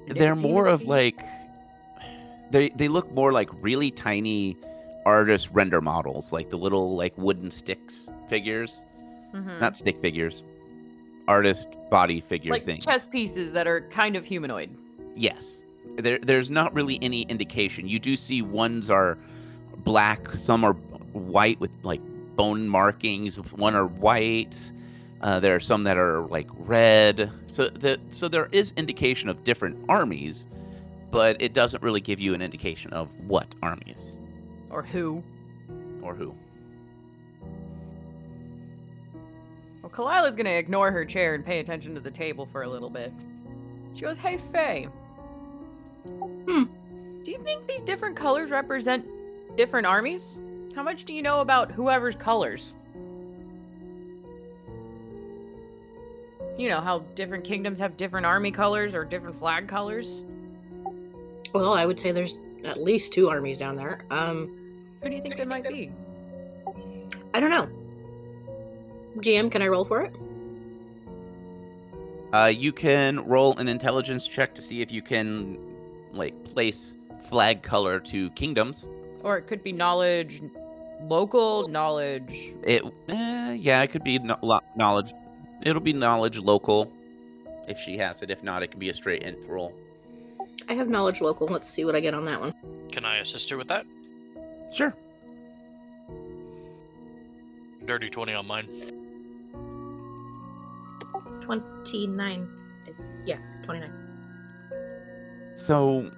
they're 0.08 0.36
more 0.36 0.66
of 0.68 0.80
piece. 0.80 0.88
like 0.88 1.20
they 2.50 2.70
they 2.70 2.88
look 2.88 3.10
more 3.12 3.32
like 3.32 3.50
really 3.60 3.90
tiny 3.90 4.56
artist 5.04 5.50
render 5.52 5.80
models 5.82 6.32
like 6.32 6.48
the 6.50 6.56
little 6.56 6.96
like 6.96 7.16
wooden 7.18 7.50
sticks 7.50 8.08
figures 8.28 8.84
Mhm. 9.34 9.60
not 9.60 9.76
stick 9.76 10.00
figures 10.00 10.42
artist 11.28 11.68
body 11.90 12.20
figure 12.22 12.50
like 12.50 12.64
things 12.64 12.84
chess 12.86 13.04
pieces 13.04 13.52
that 13.52 13.66
are 13.66 13.82
kind 13.90 14.16
of 14.16 14.24
humanoid. 14.24 14.70
yes 15.14 15.62
there 15.96 16.18
there's 16.18 16.50
not 16.50 16.72
really 16.74 16.98
any 17.02 17.22
indication 17.22 17.88
you 17.88 17.98
do 17.98 18.16
see 18.16 18.42
ones 18.42 18.90
are 18.90 19.18
black 19.78 20.28
some 20.34 20.64
are 20.64 20.74
white 21.12 21.58
with 21.60 21.70
like 21.82 22.00
bone 22.36 22.68
markings 22.68 23.36
one 23.52 23.74
are 23.74 23.86
white 23.86 24.72
uh, 25.22 25.40
there 25.40 25.56
are 25.56 25.60
some 25.60 25.82
that 25.82 25.96
are 25.96 26.22
like 26.28 26.48
red 26.52 27.30
so 27.46 27.68
the 27.68 27.98
so 28.08 28.28
there 28.28 28.48
is 28.52 28.72
indication 28.76 29.28
of 29.28 29.42
different 29.44 29.76
armies 29.88 30.46
but 31.10 31.40
it 31.40 31.54
doesn't 31.54 31.82
really 31.82 32.00
give 32.00 32.20
you 32.20 32.34
an 32.34 32.42
indication 32.42 32.92
of 32.92 33.08
what 33.26 33.46
armies 33.62 34.18
Or 34.70 34.82
who? 34.82 35.22
or 36.02 36.14
who 36.14 36.34
Well, 39.82 39.90
Kalila's 39.90 40.36
gonna 40.36 40.50
ignore 40.50 40.90
her 40.90 41.04
chair 41.04 41.34
and 41.34 41.44
pay 41.44 41.60
attention 41.60 41.94
to 41.94 42.00
the 42.00 42.10
table 42.10 42.44
for 42.44 42.62
a 42.62 42.68
little 42.68 42.90
bit. 42.90 43.12
She 43.94 44.02
goes, 44.02 44.18
Hey, 44.18 44.36
Faye. 44.36 44.88
Hmm. 46.10 46.64
Do 47.22 47.30
you 47.30 47.38
think 47.44 47.66
these 47.66 47.82
different 47.82 48.16
colors 48.16 48.50
represent 48.50 49.06
different 49.56 49.86
armies? 49.86 50.38
How 50.74 50.82
much 50.82 51.04
do 51.04 51.12
you 51.12 51.22
know 51.22 51.40
about 51.40 51.70
whoever's 51.70 52.16
colors? 52.16 52.74
You 56.56 56.68
know 56.68 56.80
how 56.80 57.00
different 57.14 57.44
kingdoms 57.44 57.78
have 57.78 57.96
different 57.96 58.26
army 58.26 58.50
colors 58.50 58.94
or 58.94 59.04
different 59.04 59.36
flag 59.36 59.68
colors? 59.68 60.24
Well, 61.54 61.72
I 61.72 61.86
would 61.86 62.00
say 62.00 62.10
there's 62.12 62.40
at 62.64 62.82
least 62.82 63.12
two 63.12 63.28
armies 63.28 63.58
down 63.58 63.76
there. 63.76 64.04
Um, 64.10 64.50
Who 65.02 65.08
do 65.08 65.14
you 65.14 65.22
think 65.22 65.36
they 65.36 65.44
might 65.44 65.66
be? 65.68 65.92
I 67.32 67.40
don't 67.40 67.50
know. 67.50 67.68
GM, 69.20 69.50
can 69.50 69.62
I 69.62 69.68
roll 69.68 69.84
for 69.84 70.02
it? 70.02 70.14
uh, 72.34 72.46
you 72.46 72.72
can 72.72 73.20
roll 73.26 73.56
an 73.56 73.68
intelligence 73.68 74.28
check 74.28 74.54
to 74.54 74.60
see 74.60 74.82
if 74.82 74.92
you 74.92 75.00
can 75.00 75.56
like 76.18 76.44
place 76.44 76.96
flag 77.28 77.62
color 77.62 77.98
to 78.00 78.30
kingdoms 78.30 78.88
Or 79.22 79.38
it 79.38 79.46
could 79.46 79.62
be 79.62 79.72
knowledge 79.72 80.42
local, 81.00 81.68
knowledge. 81.68 82.54
It, 82.62 82.82
eh, 83.08 83.52
yeah, 83.54 83.82
it 83.82 83.88
could 83.88 84.04
be 84.04 84.18
no- 84.18 84.60
knowledge. 84.76 85.12
It'll 85.62 85.82
be 85.82 85.92
knowledge 85.92 86.38
local, 86.38 86.92
if 87.66 87.78
she 87.78 87.98
has 87.98 88.22
it. 88.22 88.30
If 88.30 88.42
not, 88.42 88.62
it 88.62 88.70
can 88.70 88.80
be 88.80 88.88
a 88.88 88.94
straight 88.94 89.22
int 89.22 89.38
roll. 89.48 89.72
I 90.68 90.74
have 90.74 90.88
knowledge 90.88 91.20
local. 91.20 91.46
Let's 91.46 91.68
see 91.68 91.84
what 91.84 91.94
I 91.94 92.00
get 92.00 92.14
on 92.14 92.24
that 92.24 92.40
one. 92.40 92.54
Can 92.90 93.04
I 93.04 93.16
assist 93.18 93.50
her 93.50 93.56
with 93.56 93.68
that? 93.68 93.86
Sure. 94.72 94.94
Dirty 97.84 98.10
20 98.10 98.34
on 98.34 98.46
mine. 98.46 98.68
29. 101.40 102.48
Yeah, 103.24 103.38
29. 103.62 104.07
So, 105.58 106.08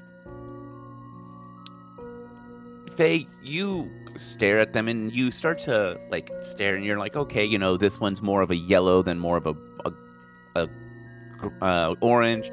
Faye, 2.95 3.27
you 3.43 3.91
stare 4.17 4.59
at 4.59 4.75
them 4.75 4.87
and 4.87 5.11
you 5.11 5.31
start 5.31 5.59
to 5.61 5.99
like 6.11 6.31
stare, 6.43 6.77
and 6.77 6.85
you're 6.85 6.99
like, 6.99 7.17
okay, 7.17 7.45
you 7.45 7.59
know, 7.59 7.79
this 7.79 7.99
one's 7.99 8.21
more 8.21 8.43
of 8.43 8.51
a 8.51 8.57
yellow 8.57 9.03
than 9.03 9.19
more 9.19 9.39
of 9.39 9.47
a 9.47 9.55
a, 9.87 9.93
a 10.57 11.65
uh, 11.65 11.95
orange. 12.03 12.53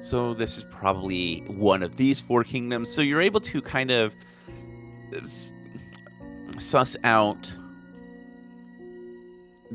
So 0.00 0.34
this 0.34 0.58
is 0.58 0.64
probably 0.64 1.38
one 1.46 1.82
of 1.82 1.96
these 1.96 2.20
four 2.20 2.44
kingdoms. 2.44 2.92
So 2.92 3.00
you're 3.00 3.22
able 3.22 3.40
to 3.40 3.62
kind 3.62 3.90
of 3.90 4.14
suss 6.58 6.96
out 7.02 7.50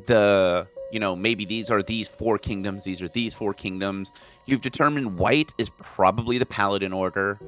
the 0.06 0.68
you 0.92 1.00
know 1.00 1.16
maybe 1.16 1.44
these 1.44 1.72
are 1.72 1.82
these 1.82 2.08
four 2.08 2.38
kingdoms 2.38 2.84
these 2.84 3.02
are 3.02 3.10
these 3.10 3.34
four 3.34 3.54
kingdoms 3.54 4.12
you've 4.46 4.62
determined 4.62 5.18
white 5.18 5.54
is 5.58 5.70
probably 5.70 6.38
the 6.38 6.46
paladin 6.46 6.94
order. 6.94 7.40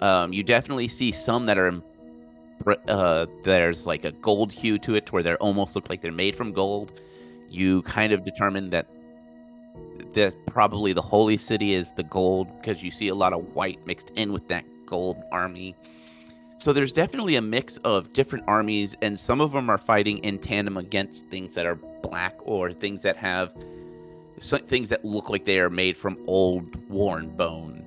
Um, 0.00 0.32
you 0.32 0.42
definitely 0.42 0.88
see 0.88 1.12
some 1.12 1.46
that 1.46 1.58
are 1.58 1.82
uh, 2.88 3.26
there's 3.42 3.86
like 3.86 4.04
a 4.04 4.12
gold 4.12 4.52
hue 4.52 4.78
to 4.78 4.94
it 4.94 5.06
to 5.06 5.12
where 5.12 5.22
they 5.22 5.34
almost 5.36 5.74
look 5.74 5.88
like 5.88 6.00
they're 6.00 6.12
made 6.12 6.36
from 6.36 6.52
gold. 6.52 7.00
You 7.48 7.82
kind 7.82 8.12
of 8.12 8.24
determine 8.24 8.70
that 8.70 8.86
that 10.14 10.34
probably 10.46 10.92
the 10.92 11.02
holy 11.02 11.36
city 11.36 11.74
is 11.74 11.92
the 11.92 12.02
gold 12.02 12.48
because 12.60 12.82
you 12.82 12.90
see 12.90 13.08
a 13.08 13.14
lot 13.14 13.32
of 13.32 13.54
white 13.54 13.84
mixed 13.86 14.10
in 14.10 14.32
with 14.32 14.48
that 14.48 14.64
gold 14.86 15.16
army. 15.30 15.76
So 16.58 16.72
there's 16.72 16.92
definitely 16.92 17.36
a 17.36 17.42
mix 17.42 17.78
of 17.78 18.12
different 18.12 18.44
armies, 18.46 18.94
and 19.00 19.18
some 19.18 19.40
of 19.40 19.52
them 19.52 19.70
are 19.70 19.78
fighting 19.78 20.18
in 20.18 20.38
tandem 20.38 20.76
against 20.76 21.28
things 21.28 21.54
that 21.54 21.64
are 21.64 21.76
black 22.02 22.36
or 22.40 22.72
things 22.72 23.02
that 23.02 23.16
have 23.16 23.54
some, 24.40 24.60
things 24.62 24.88
that 24.88 25.04
look 25.04 25.30
like 25.30 25.44
they 25.44 25.60
are 25.60 25.70
made 25.70 25.96
from 25.96 26.18
old, 26.26 26.74
worn 26.88 27.28
bone. 27.36 27.84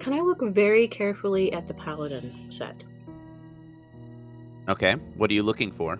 Can 0.00 0.12
I 0.12 0.20
look 0.20 0.42
very 0.42 0.88
carefully 0.88 1.52
at 1.52 1.68
the 1.68 1.74
paladin 1.74 2.46
set? 2.50 2.84
Okay, 4.68 4.94
what 5.16 5.30
are 5.30 5.34
you 5.34 5.42
looking 5.42 5.70
for? 5.70 5.98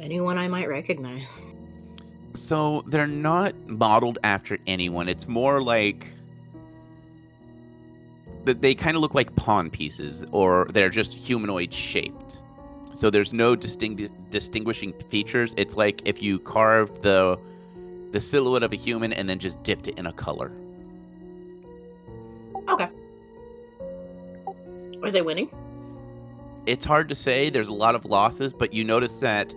Anyone 0.00 0.38
I 0.38 0.48
might 0.48 0.68
recognize. 0.68 1.40
So 2.34 2.84
they're 2.86 3.06
not 3.06 3.54
modeled 3.68 4.18
after 4.22 4.56
anyone. 4.66 5.08
It's 5.08 5.26
more 5.26 5.60
like 5.60 6.06
that 8.44 8.62
they 8.62 8.74
kind 8.74 8.96
of 8.96 9.02
look 9.02 9.14
like 9.14 9.34
pawn 9.36 9.70
pieces, 9.70 10.24
or 10.32 10.66
they're 10.72 10.90
just 10.90 11.12
humanoid 11.12 11.72
shaped. 11.72 12.42
So 12.92 13.10
there's 13.10 13.32
no 13.32 13.56
distinct 13.56 14.02
distinguishing 14.30 14.92
features. 15.08 15.54
It's 15.56 15.76
like 15.76 16.02
if 16.04 16.22
you 16.22 16.38
carved 16.38 17.02
the 17.02 17.38
the 18.12 18.20
silhouette 18.20 18.62
of 18.62 18.72
a 18.72 18.76
human 18.76 19.12
and 19.12 19.28
then 19.28 19.38
just 19.38 19.62
dipped 19.62 19.88
it 19.88 19.98
in 19.98 20.06
a 20.06 20.12
color. 20.12 20.50
Okay. 22.68 22.88
Are 25.02 25.10
they 25.10 25.22
winning? 25.22 25.50
It's 26.66 26.84
hard 26.84 27.08
to 27.08 27.14
say. 27.14 27.50
There's 27.50 27.68
a 27.68 27.72
lot 27.72 27.94
of 27.94 28.04
losses, 28.04 28.52
but 28.52 28.74
you 28.74 28.84
notice 28.84 29.20
that 29.20 29.54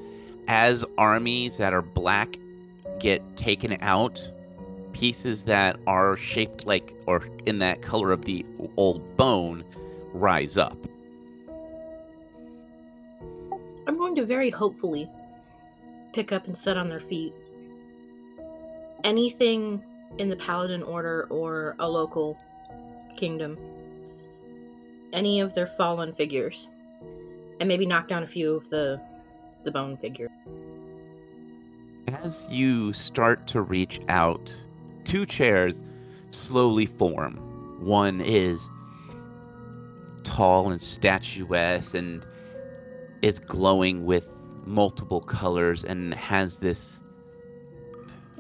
as 0.48 0.86
armies 0.98 1.58
that 1.58 1.74
are 1.74 1.82
black 1.82 2.38
get 3.00 3.22
taken 3.36 3.78
out, 3.82 4.32
pieces 4.94 5.44
that 5.44 5.78
are 5.88 6.16
shaped 6.16 6.66
like 6.66 6.94
or 7.06 7.28
in 7.46 7.60
that 7.60 7.82
color 7.82 8.12
of 8.12 8.26
the 8.26 8.46
old 8.78 9.18
bone 9.18 9.64
rise 10.14 10.58
up. 10.58 10.78
I'm 13.86 13.98
going 13.98 14.16
to 14.16 14.26
very 14.26 14.50
hopefully 14.50 15.10
pick 16.14 16.32
up 16.32 16.48
and 16.48 16.58
set 16.58 16.78
on 16.78 16.88
their 16.88 17.00
feet 17.00 17.34
anything 19.04 19.84
in 20.18 20.30
the 20.30 20.36
Paladin 20.36 20.84
Order 20.84 21.28
or 21.30 21.76
a 21.80 21.90
local 21.90 22.38
kingdom, 23.18 23.58
any 25.12 25.40
of 25.40 25.54
their 25.56 25.68
fallen 25.68 26.14
figures, 26.14 26.68
and 27.60 27.68
maybe 27.68 27.86
knock 27.86 28.08
down 28.08 28.24
a 28.24 28.28
few 28.28 28.56
of 28.56 28.70
the 28.70 29.02
the 29.64 29.72
bone 29.72 29.96
figures. 29.96 30.30
As 32.08 32.48
you 32.50 32.92
start 32.92 33.48
to 33.48 33.62
reach 33.62 34.02
out, 34.10 34.54
two 35.04 35.26
chairs 35.26 35.82
slowly 36.32 36.86
form. 36.86 37.36
One 37.80 38.22
is 38.22 38.70
tall 40.24 40.72
and 40.72 40.82
statuesque 40.82 41.94
and 41.94 42.26
is 43.22 43.40
glowing 43.40 44.06
with 44.06 44.30
multiple 44.66 45.22
colors 45.22 45.84
and 45.84 46.14
has 46.14 46.58
this 46.58 47.02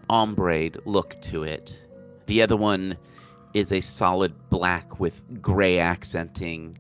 ombre 0.10 0.70
look 0.86 1.22
to 1.22 1.44
it. 1.44 1.86
The 2.28 2.42
other 2.42 2.58
one 2.58 2.98
is 3.54 3.72
a 3.72 3.82
solid 3.82 4.34
black 4.50 5.00
with 5.00 5.24
gray 5.42 5.80
accenting. 5.80 6.78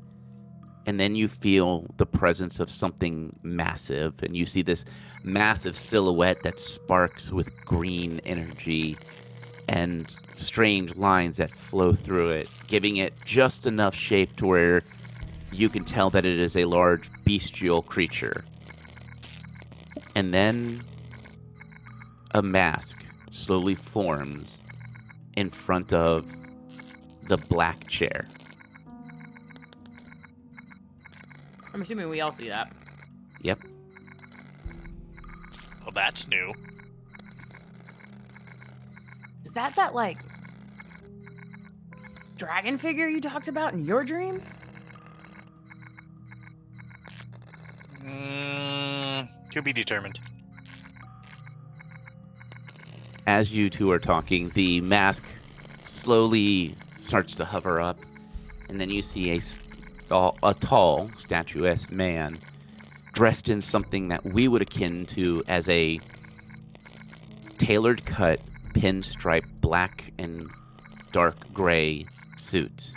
And 0.85 0.99
then 0.99 1.15
you 1.15 1.27
feel 1.27 1.85
the 1.97 2.05
presence 2.05 2.59
of 2.59 2.69
something 2.69 3.33
massive, 3.41 4.21
and 4.21 4.35
you 4.35 4.45
see 4.45 4.61
this 4.61 4.83
massive 5.23 5.77
silhouette 5.77 6.43
that 6.43 6.59
sparks 6.59 7.31
with 7.31 7.55
green 7.63 8.19
energy 8.25 8.97
and 9.67 10.17
strange 10.35 10.95
lines 10.95 11.37
that 11.37 11.51
flow 11.51 11.93
through 11.93 12.29
it, 12.29 12.49
giving 12.67 12.97
it 12.97 13.13
just 13.25 13.65
enough 13.65 13.95
shape 13.95 14.35
to 14.37 14.45
where 14.45 14.83
you 15.51 15.69
can 15.69 15.85
tell 15.85 16.09
that 16.09 16.25
it 16.25 16.39
is 16.39 16.57
a 16.57 16.65
large 16.65 17.09
bestial 17.23 17.81
creature. 17.81 18.43
And 20.15 20.33
then 20.33 20.81
a 22.31 22.41
mask 22.41 23.03
slowly 23.31 23.75
forms 23.75 24.59
in 25.35 25.49
front 25.49 25.93
of 25.93 26.25
the 27.27 27.37
black 27.37 27.87
chair. 27.87 28.27
I'm 31.73 31.81
assuming 31.81 32.09
we 32.09 32.21
all 32.21 32.31
see 32.31 32.49
that. 32.49 32.71
Yep. 33.41 33.61
Well, 35.81 35.91
that's 35.93 36.27
new. 36.27 36.53
Is 39.53 39.55
that 39.55 39.75
that 39.75 39.93
like 39.93 40.17
dragon 42.37 42.79
figure 42.79 43.07
you 43.07 43.21
talked 43.21 43.47
about 43.47 43.73
in 43.73 43.85
your 43.85 44.03
dreams? 44.03 44.43
Mm, 48.03 49.29
to 49.51 49.61
be 49.61 49.71
determined. 49.71 50.19
As 53.27 53.51
you 53.51 53.69
two 53.69 53.91
are 53.91 53.99
talking, 53.99 54.49
the 54.55 54.81
mask 54.81 55.23
slowly 55.83 56.75
starts 56.99 57.35
to 57.35 57.45
hover 57.45 57.79
up, 57.79 57.99
and 58.69 58.81
then 58.81 58.89
you 58.89 59.03
see 59.03 59.35
a 59.35 60.31
a 60.41 60.55
tall, 60.55 61.11
statuesque 61.15 61.91
man 61.91 62.39
dressed 63.11 63.49
in 63.49 63.61
something 63.61 64.07
that 64.07 64.25
we 64.25 64.47
would 64.47 64.63
akin 64.63 65.05
to 65.05 65.43
as 65.47 65.69
a 65.69 65.99
tailored 67.59 68.03
cut, 68.05 68.39
pinstripe 68.73 69.45
black 69.61 70.11
and 70.17 70.49
dark 71.11 71.35
gray 71.53 72.05
suit. 72.35 72.93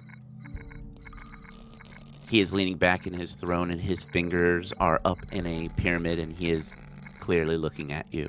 He 2.28 2.40
is 2.40 2.52
leaning 2.52 2.76
back 2.76 3.06
in 3.06 3.14
his 3.14 3.34
throne, 3.34 3.70
and 3.70 3.80
his 3.80 4.02
fingers 4.02 4.72
are 4.80 5.00
up 5.04 5.18
in 5.32 5.46
a 5.46 5.68
pyramid, 5.76 6.18
and 6.18 6.32
he 6.32 6.50
is 6.50 6.74
clearly 7.20 7.56
looking 7.56 7.92
at 7.92 8.06
you. 8.12 8.28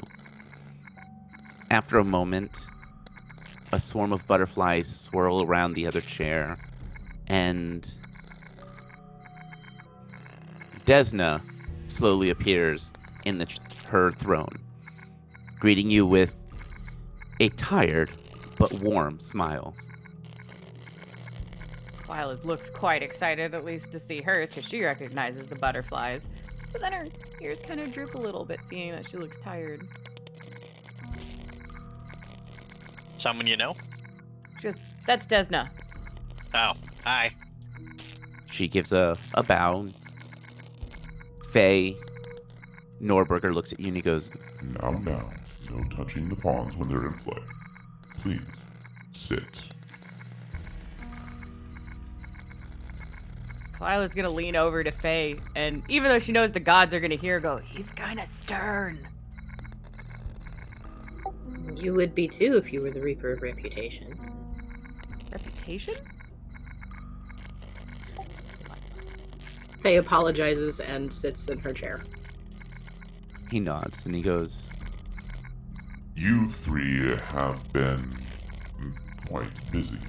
After 1.71 1.97
a 1.97 2.03
moment, 2.03 2.59
a 3.73 3.79
swarm 3.79 4.13
of 4.13 4.25
butterflies 4.27 4.87
swirl 4.87 5.41
around 5.41 5.73
the 5.73 5.87
other 5.87 6.01
chair, 6.01 6.57
and 7.27 7.91
Desna 10.85 11.41
slowly 11.87 12.29
appears 12.29 12.91
in 13.25 13.39
the 13.39 13.47
her 13.89 14.11
throne, 14.11 14.57
greeting 15.59 15.89
you 15.89 16.05
with 16.05 16.36
a 17.39 17.49
tired 17.49 18.11
but 18.57 18.71
warm 18.81 19.19
smile. 19.19 19.75
Violet 22.05 22.45
looks 22.45 22.69
quite 22.69 23.03
excited, 23.03 23.53
at 23.53 23.65
least 23.65 23.91
to 23.91 23.99
see 23.99 24.21
hers, 24.21 24.49
because 24.49 24.65
she 24.65 24.83
recognizes 24.83 25.47
the 25.47 25.55
butterflies. 25.55 26.29
But 26.71 26.81
then 26.81 26.93
her 26.93 27.07
ears 27.41 27.59
kind 27.59 27.79
of 27.79 27.91
droop 27.91 28.15
a 28.15 28.17
little 28.17 28.45
bit, 28.45 28.59
seeing 28.69 28.91
that 28.91 29.09
she 29.09 29.17
looks 29.17 29.37
tired. 29.37 29.87
Someone 33.17 33.47
you 33.47 33.57
know? 33.57 33.75
Just 34.61 34.79
that's 35.05 35.27
Desna. 35.27 35.69
Oh, 36.53 36.73
hi. 37.03 37.35
She 38.51 38.67
gives 38.67 38.91
a, 38.91 39.17
a 39.33 39.43
bow. 39.43 39.87
Faye 41.51 41.95
Norgorber 43.01 43.53
looks 43.53 43.73
at 43.73 43.79
you 43.79 43.87
and 43.87 43.95
he 43.95 44.01
goes, 44.01 44.31
Now, 44.81 44.91
now, 44.91 45.29
no 45.71 45.83
touching 45.85 46.29
the 46.29 46.35
pawns 46.35 46.75
when 46.77 46.89
they're 46.89 47.07
in 47.07 47.13
play. 47.13 47.41
Please, 48.19 48.45
sit. 49.13 49.67
Lila's 53.79 54.13
gonna 54.13 54.29
lean 54.29 54.55
over 54.55 54.83
to 54.83 54.91
Faye, 54.91 55.39
and 55.55 55.83
even 55.87 56.09
though 56.09 56.19
she 56.19 56.31
knows 56.31 56.51
the 56.51 56.59
gods 56.59 56.93
are 56.93 56.99
gonna 56.99 57.15
hear, 57.15 57.39
go, 57.39 57.57
he's 57.57 57.91
kind 57.91 58.19
of 58.19 58.27
stern. 58.27 59.07
You 61.75 61.93
would 61.93 62.15
be 62.15 62.27
too 62.27 62.57
if 62.57 62.73
you 62.73 62.81
were 62.81 62.89
the 62.89 63.01
Reaper 63.01 63.33
of 63.33 63.43
Reputation. 63.43 64.17
Reputation? 65.31 65.93
Faye 69.79 69.97
apologizes 69.97 70.79
and 70.79 71.13
sits 71.13 71.47
in 71.47 71.59
her 71.59 71.71
chair. 71.71 72.01
he 73.51 73.59
nods 73.59 74.05
and 74.07 74.15
he 74.15 74.21
goes, 74.23 74.67
You 76.17 76.47
three 76.47 77.15
have 77.29 77.71
been 77.73 78.11
quite 79.27 79.71
busy. 79.71 79.99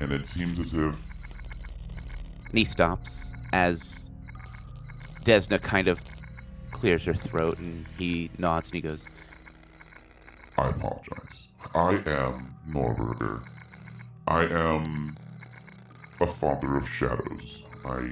And 0.00 0.10
it 0.12 0.26
seems 0.26 0.58
as 0.58 0.74
if 0.74 1.06
and 2.48 2.58
he 2.58 2.64
stops 2.64 3.32
as 3.52 4.08
Desna 5.24 5.60
kind 5.60 5.86
of 5.88 6.00
clears 6.72 7.04
her 7.04 7.14
throat 7.14 7.58
and 7.58 7.86
he 7.96 8.30
nods 8.38 8.70
and 8.70 8.76
he 8.76 8.80
goes, 8.80 9.04
I 10.56 10.70
apologize. 10.70 11.48
I 11.74 11.90
am 12.06 12.56
Norgorber. 12.68 13.46
I 14.26 14.44
am 14.46 15.14
a 16.20 16.26
father 16.26 16.76
of 16.76 16.88
shadows. 16.88 17.62
I 17.84 18.08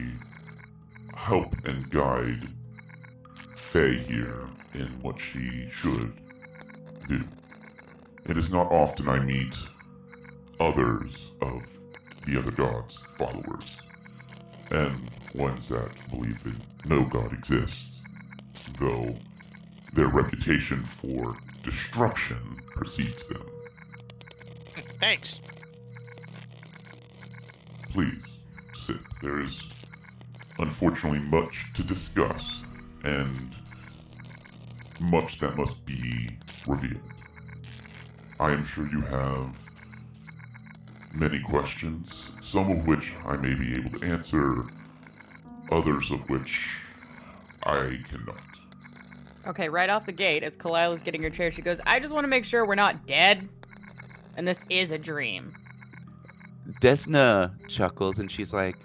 help 1.15 1.57
and 1.65 1.91
guide 1.91 2.49
Faye 3.77 3.99
here 4.09 4.49
in 4.73 4.87
what 5.03 5.21
she 5.21 5.69
should 5.71 6.11
do. 7.09 7.23
It 8.25 8.39
is 8.39 8.49
not 8.49 8.73
often 8.73 9.07
I 9.07 9.19
meet 9.19 9.55
others 10.59 11.33
of 11.43 11.61
the 12.25 12.39
other 12.39 12.53
gods' 12.53 13.05
followers, 13.19 13.77
and 14.71 15.11
ones 15.35 15.69
that 15.69 15.91
believe 16.09 16.43
that 16.45 16.87
no 16.87 17.05
god 17.05 17.35
exists, 17.35 18.01
though 18.79 19.15
their 19.93 20.09
reputation 20.09 20.83
for 20.83 21.37
destruction 21.63 22.59
precedes 22.69 23.27
them. 23.27 23.47
Thanks. 25.01 25.43
Please 27.91 28.23
sit. 28.73 29.01
There 29.21 29.43
is 29.43 29.69
unfortunately 30.59 31.21
much 31.29 31.67
to 31.75 31.83
discuss, 31.83 32.63
and 33.05 33.55
much 35.01 35.39
that 35.41 35.57
must 35.57 35.85
be 35.85 36.29
revealed. 36.67 37.01
I 38.39 38.53
am 38.53 38.65
sure 38.67 38.87
you 38.89 39.01
have 39.01 39.59
many 41.15 41.41
questions, 41.41 42.31
some 42.41 42.71
of 42.71 42.87
which 42.87 43.15
I 43.25 43.37
may 43.37 43.55
be 43.55 43.73
able 43.73 43.99
to 43.99 44.07
answer, 44.07 44.65
others 45.71 46.11
of 46.11 46.29
which 46.29 46.69
I 47.63 47.99
cannot. 48.09 48.41
Okay, 49.47 49.69
right 49.69 49.89
off 49.89 50.07
the 50.07 50.13
gate, 50.13 50.43
as 50.43 50.57
Kalila's 50.57 51.03
getting 51.03 51.23
her 51.23 51.31
chair, 51.31 51.51
she 51.51 51.63
goes, 51.63 51.79
I 51.87 52.01
just 52.01 52.13
want 52.13 52.25
to 52.25 52.29
make 52.29 52.45
sure 52.45 52.67
we're 52.67 52.75
not 52.75 53.07
dead. 53.07 53.49
And 54.37 54.47
this 54.47 54.59
is 54.69 54.91
a 54.91 54.99
dream. 54.99 55.55
Desna 56.81 57.53
chuckles 57.69 58.19
and 58.19 58.31
she's 58.31 58.53
like, 58.53 58.77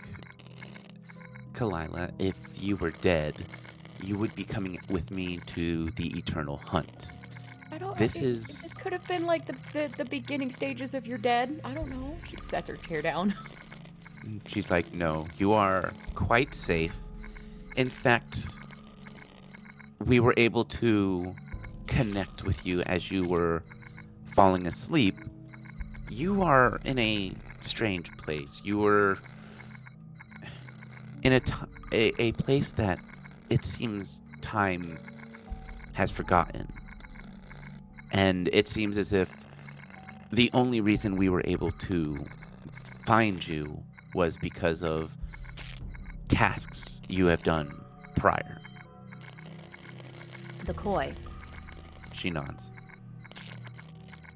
Kalila, 1.54 2.12
if 2.19 2.38
you 2.56 2.76
were 2.78 2.91
dead, 2.91 3.36
you 4.01 4.17
would 4.17 4.35
be 4.35 4.43
coming 4.43 4.79
with 4.89 5.11
me 5.11 5.37
to 5.47 5.89
the 5.91 6.17
eternal 6.17 6.57
hunt. 6.65 7.07
I 7.71 7.77
don't 7.77 7.97
This 7.97 8.15
it- 8.17 8.23
is- 8.23 8.47
This 8.61 8.73
could 8.73 8.93
have 8.93 9.07
been 9.07 9.25
like 9.25 9.45
the, 9.45 9.55
the, 9.73 9.93
the 9.97 10.05
beginning 10.05 10.51
stages 10.51 10.93
of 10.93 11.05
your 11.07 11.17
dead. 11.17 11.61
I 11.63 11.73
don't 11.73 11.89
know. 11.89 12.15
She 12.27 12.35
sets 12.47 12.67
her 12.69 12.75
chair 12.75 13.01
down. 13.01 13.33
She's 14.47 14.69
like, 14.69 14.93
No, 14.93 15.27
you 15.37 15.53
are 15.53 15.93
quite 16.15 16.53
safe. 16.53 16.95
In 17.75 17.89
fact, 17.89 18.47
we 20.05 20.19
were 20.19 20.33
able 20.37 20.65
to 20.65 21.33
connect 21.87 22.43
with 22.43 22.65
you 22.65 22.81
as 22.81 23.09
you 23.11 23.23
were 23.23 23.63
falling 24.35 24.67
asleep. 24.67 25.17
You 26.09 26.41
are 26.41 26.79
in 26.85 26.99
a 26.99 27.31
strange 27.61 28.11
place. 28.17 28.61
You 28.63 28.79
were 28.79 29.17
in 31.23 31.33
a, 31.33 31.39
t- 31.39 31.53
a, 31.93 32.21
a 32.21 32.31
place 32.33 32.71
that 32.73 32.99
it 33.51 33.65
seems 33.65 34.21
time 34.39 34.97
has 35.91 36.09
forgotten. 36.09 36.71
And 38.11 38.49
it 38.53 38.67
seems 38.67 38.97
as 38.97 39.11
if 39.11 39.29
the 40.31 40.49
only 40.53 40.79
reason 40.79 41.17
we 41.17 41.27
were 41.27 41.41
able 41.43 41.71
to 41.71 42.17
find 43.05 43.45
you 43.45 43.77
was 44.15 44.37
because 44.37 44.83
of 44.83 45.11
tasks 46.29 47.01
you 47.09 47.25
have 47.25 47.43
done 47.43 47.73
prior. 48.15 48.61
The 50.65 50.73
koi. 50.73 51.11
She 52.13 52.29
nods. 52.29 52.71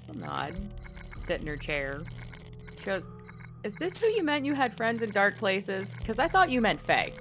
I'll 0.10 0.16
nod. 0.16 0.56
Sit 1.26 1.40
in 1.40 1.48
her 1.48 1.58
chair. 1.58 2.04
She 2.80 2.86
goes, 2.86 3.04
Is 3.64 3.76
this 3.76 3.98
who 3.98 4.08
you 4.08 4.24
meant 4.24 4.44
you 4.44 4.54
had 4.54 4.76
friends 4.76 5.02
in 5.02 5.12
dark 5.12 5.38
places? 5.38 5.96
Because 6.00 6.20
I 6.20 6.28
thought 6.28 6.50
you 6.50 6.60
meant 6.60 6.82
Faye. 6.82 7.14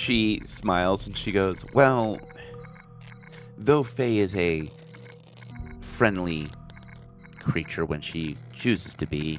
She 0.00 0.40
smiles 0.46 1.06
and 1.06 1.14
she 1.14 1.30
goes, 1.30 1.62
Well, 1.74 2.18
though 3.58 3.82
Faye 3.82 4.16
is 4.16 4.34
a 4.34 4.70
friendly 5.82 6.48
creature 7.38 7.84
when 7.84 8.00
she 8.00 8.38
chooses 8.54 8.94
to 8.94 9.06
be, 9.06 9.38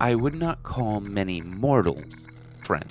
I 0.00 0.14
would 0.14 0.34
not 0.34 0.62
call 0.62 1.00
many 1.00 1.42
mortals 1.42 2.26
friend. 2.62 2.90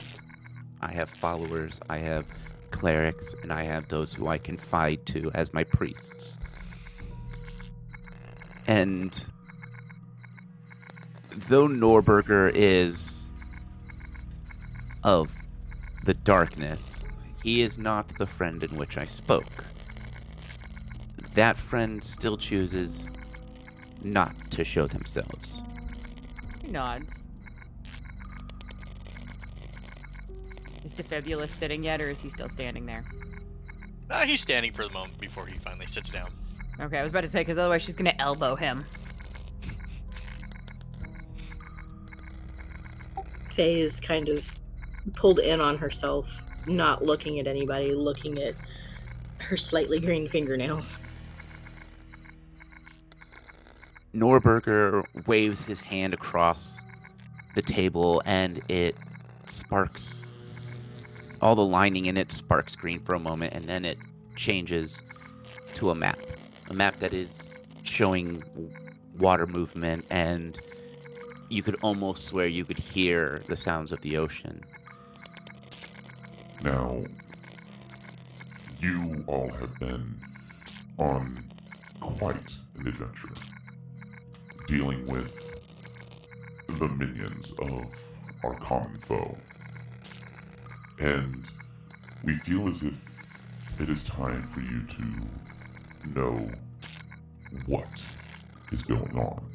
I 0.80 0.92
have 0.92 1.10
followers, 1.10 1.80
I 1.90 1.98
have 1.98 2.28
clerics, 2.70 3.36
and 3.42 3.52
I 3.52 3.64
have 3.64 3.88
those 3.88 4.14
who 4.14 4.28
I 4.28 4.38
confide 4.38 5.08
to 5.08 5.32
as 5.34 5.56
my 5.56 5.64
priests. 5.64 6.38
And 8.68 9.26
though 11.50 11.68
Norgorber 11.68 12.52
is 12.54 13.32
of 15.04 15.32
the 16.06 16.14
darkness, 16.14 17.04
he 17.44 17.62
is 17.62 17.78
not 17.78 18.08
the 18.18 18.28
friend 18.28 18.64
in 18.64 18.76
which 18.76 18.98
I 18.98 19.06
spoke. 19.06 19.66
That 21.34 21.58
friend 21.58 22.04
still 22.04 22.38
chooses 22.38 23.10
not 24.04 24.34
to 24.52 24.64
show 24.64 24.88
themselves. 24.88 25.62
He 26.64 26.72
nods. 26.72 27.24
Is 30.84 30.94
Defibulus 30.94 31.50
sitting 31.50 31.84
yet, 31.84 32.02
or 32.02 32.08
is 32.08 32.20
he 32.20 32.30
still 32.30 32.50
standing 32.50 32.86
there? 32.86 33.04
Uh, 34.12 34.22
he's 34.22 34.42
standing 34.42 34.72
for 34.72 34.84
the 34.84 34.94
moment 34.94 35.20
before 35.20 35.48
he 35.48 35.58
finally 35.58 35.88
sits 35.88 36.12
down. 36.12 36.30
Okay, 36.80 37.00
I 37.00 37.04
was 37.04 37.12
about 37.12 37.22
to 37.22 37.30
say, 37.30 37.40
because 37.40 37.58
otherwise 37.58 37.82
she's 37.82 37.96
going 37.96 38.12
to 38.12 38.22
elbow 38.22 38.56
him. 38.56 38.86
Faye 43.50 43.80
is 43.80 44.00
kind 44.00 44.30
of 44.30 44.60
pulled 45.14 45.40
in 45.40 45.62
on 45.62 45.78
herself, 45.78 46.44
not 46.68 47.04
looking 47.04 47.40
at 47.40 47.48
anybody, 47.48 47.94
looking 47.94 48.42
at 48.42 48.56
her 49.40 49.58
slightly 49.58 50.00
green 50.00 50.28
fingernails. 50.28 51.00
Norgorber 54.16 55.04
waves 55.28 55.66
his 55.66 55.82
hand 55.82 56.14
across 56.14 56.80
the 57.54 57.62
table 57.62 58.22
and 58.26 58.62
it 58.70 58.96
sparks. 59.48 60.24
All 61.42 61.56
the 61.56 61.66
lining 61.66 62.06
in 62.06 62.18
it 62.18 62.32
sparks 62.32 62.76
green 62.76 63.00
for 63.00 63.16
a 63.16 63.20
moment 63.20 63.54
and 63.54 63.66
then 63.66 63.84
it 63.84 63.98
changes 64.36 65.02
to 65.76 65.90
a 65.92 65.96
map. 65.96 66.20
A 66.70 66.74
map 66.74 66.98
that 67.00 67.14
is 67.14 67.54
showing 67.84 68.42
water 69.18 69.46
movement 69.46 70.06
and 70.10 70.58
you 71.50 71.62
could 71.62 71.76
almost 71.82 72.26
swear 72.26 72.48
you 72.48 72.66
could 72.66 72.80
hear 72.80 73.42
the 73.48 73.58
sounds 73.58 73.92
of 73.92 74.02
the 74.02 74.18
ocean. 74.18 74.64
Now, 76.64 77.04
you 78.80 79.24
all 79.28 79.52
have 79.52 79.78
been 79.80 80.20
on 80.98 81.44
quite 82.00 82.58
an 82.78 82.88
adventure 82.88 83.34
dealing 84.68 85.06
with 85.06 85.62
the 86.68 86.88
minions 86.88 87.52
of 87.60 87.86
our 88.44 88.56
common 88.56 88.96
foe. 89.02 89.38
And 91.00 91.44
we 92.24 92.36
feel 92.38 92.68
as 92.68 92.84
if 92.84 92.94
it 93.80 93.90
is 93.90 94.04
time 94.04 94.48
for 94.48 94.62
you 94.62 94.84
to 94.84 96.20
know 96.20 96.50
what 97.66 97.88
is 98.72 98.82
going 98.84 99.18
on, 99.18 99.46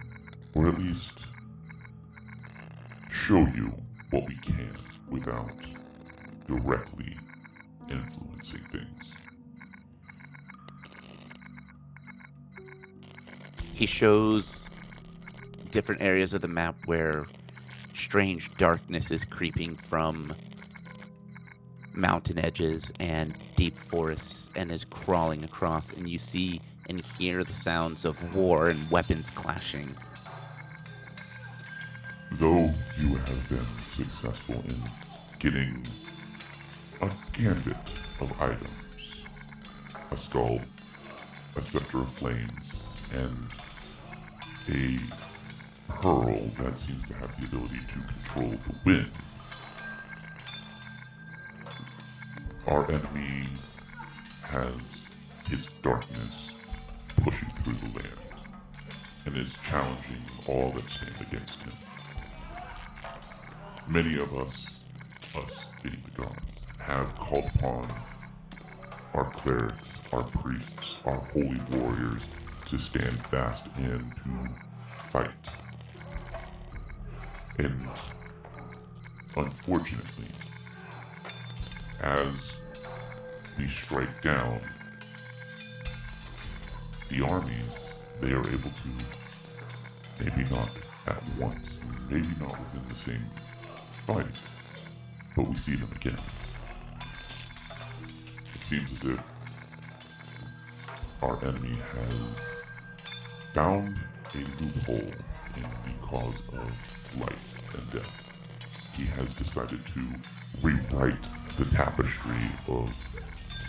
or 0.55 0.69
at 0.69 0.79
least 0.79 1.13
show 3.11 3.41
you 3.55 3.73
what 4.11 4.27
we 4.27 4.37
can 4.37 4.71
without 5.09 5.51
directly 6.51 7.17
influencing 7.89 8.65
things. 8.71 9.13
He 13.73 13.87
shows 13.87 14.67
different 15.71 16.03
areas 16.03 16.35
of 16.35 16.41
the 16.41 16.49
map 16.49 16.75
where 16.87 17.25
strange 17.97 18.51
darkness 18.57 19.13
is 19.13 19.25
creeping 19.25 19.77
from 19.77 20.35
mountain 21.95 22.39
edges 22.39 22.91
and 22.99 23.35
deep 23.55 23.79
forests 23.79 24.51
and 24.57 24.73
is 24.73 24.85
crawling 24.85 25.45
across 25.45 25.91
and 25.93 26.09
you 26.09 26.19
see 26.19 26.61
and 26.89 27.05
hear 27.17 27.45
the 27.45 27.53
sounds 27.53 28.05
of 28.05 28.35
war 28.35 28.71
and 28.71 28.91
weapons 28.91 29.31
clashing. 29.31 29.95
Though 32.33 32.73
you 32.99 33.15
have 33.15 33.49
been 33.49 33.67
successful 33.95 34.65
in 34.67 34.83
getting 35.39 35.85
a 37.03 37.11
gambit 37.33 37.77
of 38.21 38.35
items, 38.41 39.25
a 40.11 40.17
skull, 40.17 40.61
a 41.57 41.63
scepter 41.63 41.99
of 41.99 42.09
flames, 42.09 42.51
and 43.15 43.37
a 44.69 44.99
pearl 45.93 46.41
that 46.59 46.79
seems 46.79 47.07
to 47.09 47.15
have 47.15 47.41
the 47.41 47.47
ability 47.47 47.79
to 47.89 48.01
control 48.07 48.51
the 48.51 48.75
wind. 48.85 49.11
Our 52.67 52.91
enemy 52.91 53.49
has 54.43 54.75
his 55.49 55.67
darkness 55.83 56.51
pushing 57.23 57.49
through 57.49 57.89
the 57.89 57.99
land 57.99 58.19
and 59.27 59.37
is 59.37 59.57
challenging 59.69 60.23
all 60.47 60.71
that 60.73 60.83
stand 60.83 61.15
against 61.21 61.59
him. 61.61 61.73
Many 63.89 64.21
of 64.21 64.37
us, 64.37 64.67
us 65.37 65.60
have 66.99 67.15
called 67.17 67.51
upon 67.57 67.93
our 69.15 69.31
clerics, 69.31 70.01
our 70.13 70.25
priests, 70.25 70.99
our 71.05 71.19
holy 71.33 71.61
warriors 71.73 72.23
to 72.67 72.79
stand 72.79 73.19
fast 73.27 73.67
and 73.77 74.13
to 74.17 74.49
fight. 74.89 75.31
And 77.59 77.89
unfortunately, 79.37 80.27
as 82.01 82.33
we 83.59 83.69
strike 83.69 84.23
down 84.23 84.61
the 87.09 87.25
armies, 87.27 87.89
they 88.21 88.33
are 88.33 88.49
able 88.49 88.71
to 88.71 90.25
maybe 90.25 90.49
not 90.51 90.71
at 91.07 91.23
once, 91.39 91.81
maybe 92.09 92.29
not 92.41 92.59
within 92.59 92.89
the 92.89 92.95
same 92.95 93.25
fight, 94.07 94.25
but 95.37 95.49
we 95.49 95.55
see 95.55 95.75
them 95.75 95.91
again. 95.95 96.19
It 98.71 98.87
seems 98.87 99.03
as 99.03 99.11
if 99.11 99.21
our 101.25 101.45
enemy 101.45 101.75
has 101.75 102.63
found 103.53 103.99
a 104.33 104.39
loophole 104.63 105.11
in 105.57 105.63
the 105.63 106.07
cause 106.07 106.41
of 106.53 107.21
life 107.21 107.75
and 107.75 107.91
death. 107.91 108.95
He 108.97 109.07
has 109.07 109.35
decided 109.35 109.81
to 109.87 110.01
rewrite 110.63 111.19
the 111.59 111.65
tapestry 111.75 112.33
of 112.69 112.95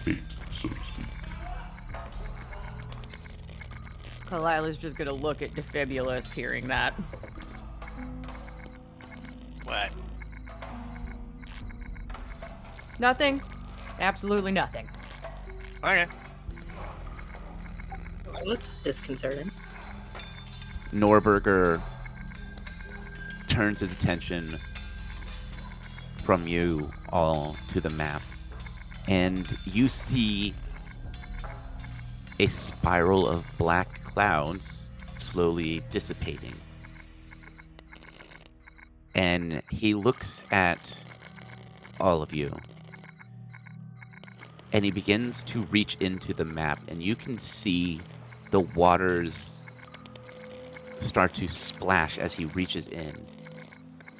fate, 0.03 0.19
so 0.51 0.67
to 0.67 0.75
speak. 0.75 1.05
Kalila's 4.27 4.77
just 4.77 4.97
gonna 4.97 5.11
look 5.11 5.41
at 5.41 5.55
Defibulous 5.55 6.31
hearing 6.31 6.67
that. 6.67 6.93
What? 9.63 9.89
Nothing. 12.99 13.41
Absolutely 14.01 14.51
nothing. 14.51 14.89
Okay. 15.83 16.07
That's 18.47 18.77
disconcerting. 18.77 19.51
Norgorber 20.91 21.79
turns 23.47 23.79
his 23.79 23.91
attention 23.91 24.57
from 26.17 26.47
you 26.47 26.91
all 27.09 27.55
to 27.69 27.79
the 27.79 27.91
map, 27.91 28.21
and 29.07 29.57
you 29.65 29.87
see 29.87 30.53
a 32.39 32.47
spiral 32.47 33.27
of 33.29 33.45
black 33.57 34.03
clouds 34.03 34.87
slowly 35.17 35.83
dissipating. 35.91 36.55
And 39.13 39.61
he 39.69 39.93
looks 39.93 40.41
at 40.51 40.97
all 41.99 42.23
of 42.23 42.33
you. 42.33 42.51
And 44.73 44.85
he 44.85 44.91
begins 44.91 45.43
to 45.43 45.61
reach 45.63 45.97
into 45.99 46.33
the 46.33 46.45
map, 46.45 46.79
and 46.87 47.01
you 47.01 47.15
can 47.15 47.37
see 47.37 47.99
the 48.51 48.61
waters 48.61 49.65
start 50.99 51.33
to 51.35 51.47
splash 51.47 52.17
as 52.17 52.33
he 52.33 52.45
reaches 52.45 52.87
in. 52.87 53.13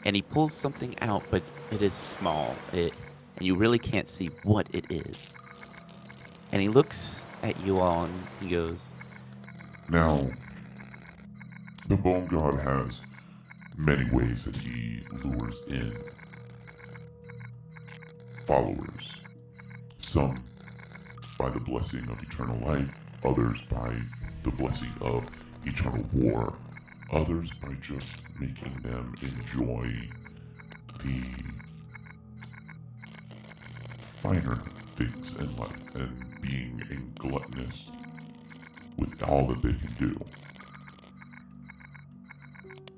And 0.03 0.15
he 0.15 0.21
pulls 0.21 0.53
something 0.53 0.95
out, 1.01 1.23
but 1.29 1.43
it 1.69 1.81
is 1.81 1.93
small. 1.93 2.55
It, 2.73 2.93
and 3.37 3.45
you 3.45 3.55
really 3.55 3.79
can't 3.79 4.09
see 4.09 4.29
what 4.43 4.67
it 4.73 4.85
is. 4.89 5.35
And 6.51 6.61
he 6.61 6.69
looks 6.69 7.25
at 7.43 7.59
you 7.61 7.77
all 7.77 8.05
and 8.05 8.23
he 8.39 8.49
goes, 8.49 8.79
Now, 9.89 10.19
the 11.87 11.95
Bone 11.95 12.25
God 12.27 12.59
has 12.59 13.01
many 13.77 14.09
ways 14.11 14.45
that 14.45 14.55
he 14.55 15.01
lures 15.23 15.59
in 15.67 15.95
followers. 18.45 19.20
Some 20.11 20.35
by 21.37 21.49
the 21.51 21.61
blessing 21.61 22.05
of 22.09 22.21
eternal 22.21 22.59
life, 22.67 22.89
others 23.23 23.61
by 23.69 23.95
the 24.43 24.51
blessing 24.51 24.91
of 24.99 25.23
eternal 25.65 26.05
war, 26.11 26.53
others 27.13 27.49
by 27.61 27.71
just 27.75 28.17
making 28.37 28.73
them 28.83 29.15
enjoy 29.21 30.09
the 31.01 31.23
finer 34.21 34.57
things 34.87 35.33
in 35.35 35.55
life 35.55 35.95
and 35.95 36.41
being 36.41 36.83
a 36.91 36.95
gluttonous 37.17 37.89
with 38.97 39.23
all 39.23 39.47
that 39.47 39.61
they 39.61 39.73
can 39.75 40.09
do. 40.09 40.19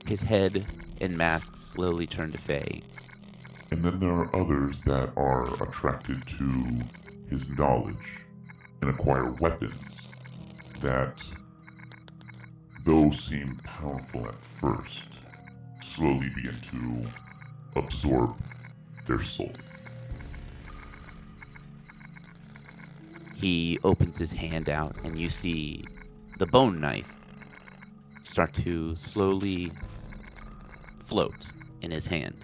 his 0.07 0.23
head 0.23 0.65
and 0.99 1.15
mask 1.15 1.57
slowly 1.57 2.07
turn 2.07 2.31
to 2.31 2.39
Faye. 2.39 2.81
And 3.69 3.83
then 3.83 3.99
there 3.99 4.11
are 4.11 4.35
others 4.35 4.81
that 4.81 5.11
are 5.15 5.51
attracted 5.63 6.25
to 6.27 6.81
his 7.33 7.49
knowledge 7.49 8.19
and 8.81 8.91
acquire 8.91 9.31
weapons 9.31 9.73
that, 10.81 11.17
though 12.85 13.09
seem 13.09 13.55
powerful 13.63 14.27
at 14.27 14.35
first, 14.35 15.07
slowly 15.81 16.29
begin 16.29 16.53
to 16.53 17.01
absorb 17.75 18.35
their 19.07 19.21
soul. 19.21 19.51
He 23.35 23.79
opens 23.83 24.19
his 24.19 24.31
hand 24.31 24.69
out, 24.69 24.95
and 25.03 25.17
you 25.17 25.27
see 25.27 25.85
the 26.37 26.45
bone 26.45 26.79
knife 26.79 27.11
start 28.21 28.53
to 28.53 28.95
slowly 28.95 29.71
float 31.03 31.47
in 31.81 31.89
his 31.89 32.05
hand. 32.05 32.35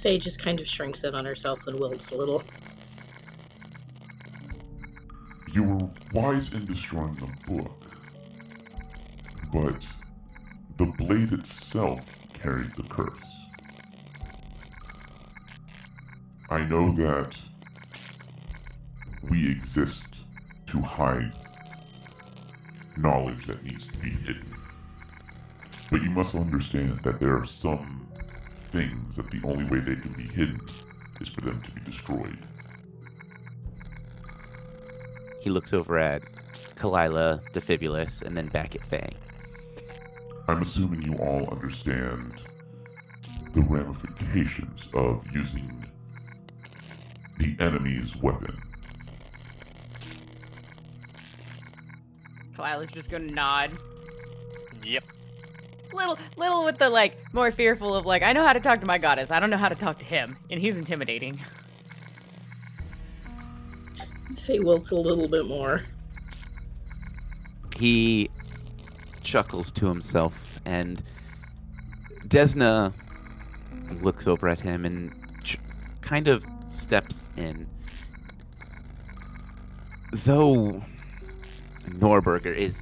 Faye 0.00 0.18
just 0.18 0.42
kind 0.42 0.58
of 0.60 0.66
shrinks 0.66 1.04
in 1.04 1.14
on 1.14 1.26
herself 1.26 1.66
and 1.66 1.78
wilts 1.78 2.10
a 2.10 2.16
little. 2.16 2.42
You 5.52 5.64
were 5.64 5.90
wise 6.14 6.54
in 6.54 6.64
destroying 6.64 7.14
the 7.16 7.52
book, 7.52 7.84
but 9.52 9.86
the 10.78 10.86
blade 10.86 11.32
itself 11.32 12.00
carried 12.32 12.74
the 12.76 12.82
curse. 12.84 13.12
I 16.48 16.64
know 16.64 16.92
that 16.92 17.36
we 19.28 19.50
exist 19.50 20.02
to 20.68 20.80
hide 20.80 21.32
knowledge 22.96 23.46
that 23.46 23.62
needs 23.64 23.86
to 23.88 23.98
be 23.98 24.10
hidden. 24.10 24.54
But 25.90 26.02
you 26.02 26.10
must 26.10 26.34
understand 26.34 26.96
that 27.00 27.20
there 27.20 27.36
are 27.36 27.44
some 27.44 27.99
things 28.70 29.16
that 29.16 29.30
the 29.30 29.40
only 29.48 29.64
way 29.64 29.78
they 29.80 29.96
can 29.96 30.12
be 30.12 30.22
hidden 30.22 30.60
is 31.20 31.28
for 31.28 31.40
them 31.40 31.60
to 31.62 31.70
be 31.72 31.80
destroyed. 31.80 32.38
He 35.40 35.50
looks 35.50 35.72
over 35.72 35.98
at 35.98 36.22
Kalila, 36.76 37.42
Defibulus, 37.52 38.22
and 38.22 38.36
then 38.36 38.46
back 38.48 38.74
at 38.74 38.86
Faye. 38.86 39.10
I'm 40.48 40.62
assuming 40.62 41.02
you 41.02 41.14
all 41.16 41.48
understand 41.50 42.42
the 43.52 43.62
ramifications 43.62 44.88
of 44.94 45.24
using 45.34 45.84
the 47.38 47.56
enemy's 47.58 48.16
weapon. 48.16 48.56
Kalila's 52.54 52.92
just 52.92 53.10
gonna 53.10 53.32
nod. 53.32 53.72
Yep. 54.84 55.04
Little, 55.92 56.18
little 56.36 56.64
with 56.64 56.78
the 56.78 56.88
like 56.88 57.16
more 57.32 57.50
fearful 57.50 57.94
of 57.94 58.06
like 58.06 58.22
I 58.22 58.32
know 58.32 58.44
how 58.44 58.52
to 58.52 58.60
talk 58.60 58.80
to 58.80 58.86
my 58.86 58.98
goddess. 58.98 59.30
I 59.30 59.40
don't 59.40 59.50
know 59.50 59.56
how 59.56 59.68
to 59.68 59.74
talk 59.74 59.98
to 59.98 60.04
him, 60.04 60.36
and 60.50 60.60
he's 60.60 60.76
intimidating. 60.76 61.40
Faye 64.38 64.60
wilts 64.60 64.90
a 64.90 64.96
little 64.96 65.28
bit 65.28 65.46
more. 65.46 65.82
He 67.76 68.30
chuckles 69.22 69.70
to 69.72 69.86
himself, 69.86 70.60
and 70.66 71.02
Desna 72.26 72.92
looks 74.02 74.26
over 74.26 74.48
at 74.48 74.60
him 74.60 74.84
and 74.84 75.12
ch- 75.42 75.58
kind 76.00 76.28
of 76.28 76.44
steps 76.70 77.30
in. 77.36 77.66
Though 80.12 80.82
Norgorber 81.88 82.54
is 82.54 82.80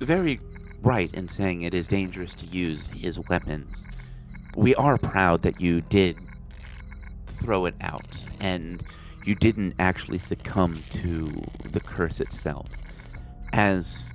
very 0.00 0.40
right 0.86 1.12
in 1.14 1.28
saying 1.28 1.62
it 1.62 1.74
is 1.74 1.88
dangerous 1.88 2.32
to 2.32 2.46
use 2.46 2.88
his 2.90 3.18
weapons, 3.28 3.88
we 4.56 4.72
are 4.76 4.96
proud 4.96 5.42
that 5.42 5.60
you 5.60 5.80
did 5.80 6.16
throw 7.26 7.66
it 7.66 7.74
out 7.80 8.24
and 8.38 8.84
you 9.24 9.34
didn't 9.34 9.74
actually 9.80 10.16
succumb 10.16 10.78
to 10.90 11.28
the 11.64 11.80
curse 11.80 12.20
itself. 12.20 12.68
As 13.52 14.14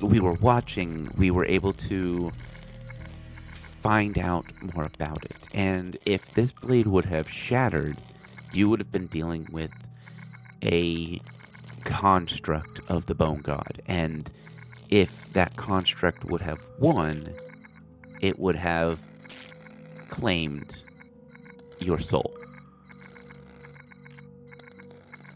we 0.00 0.20
were 0.20 0.32
watching, 0.32 1.10
we 1.18 1.30
were 1.30 1.44
able 1.44 1.74
to 1.74 2.32
find 3.52 4.18
out 4.18 4.46
more 4.74 4.84
about 4.84 5.22
it. 5.26 5.36
And 5.52 5.98
if 6.06 6.32
this 6.32 6.50
blade 6.50 6.86
would 6.86 7.04
have 7.04 7.28
shattered, 7.30 7.98
you 8.54 8.70
would 8.70 8.80
have 8.80 8.90
been 8.90 9.08
dealing 9.08 9.46
with 9.52 9.70
a 10.62 11.20
construct 11.84 12.80
of 12.90 13.04
the 13.04 13.14
bone 13.14 13.42
god. 13.42 13.82
And 13.86 14.32
if 14.90 15.32
that 15.32 15.56
construct 15.56 16.24
would 16.24 16.40
have 16.40 16.62
won, 16.78 17.34
it 18.20 18.38
would 18.38 18.54
have 18.54 19.00
claimed 20.08 20.84
your 21.80 21.98
soul. 21.98 22.34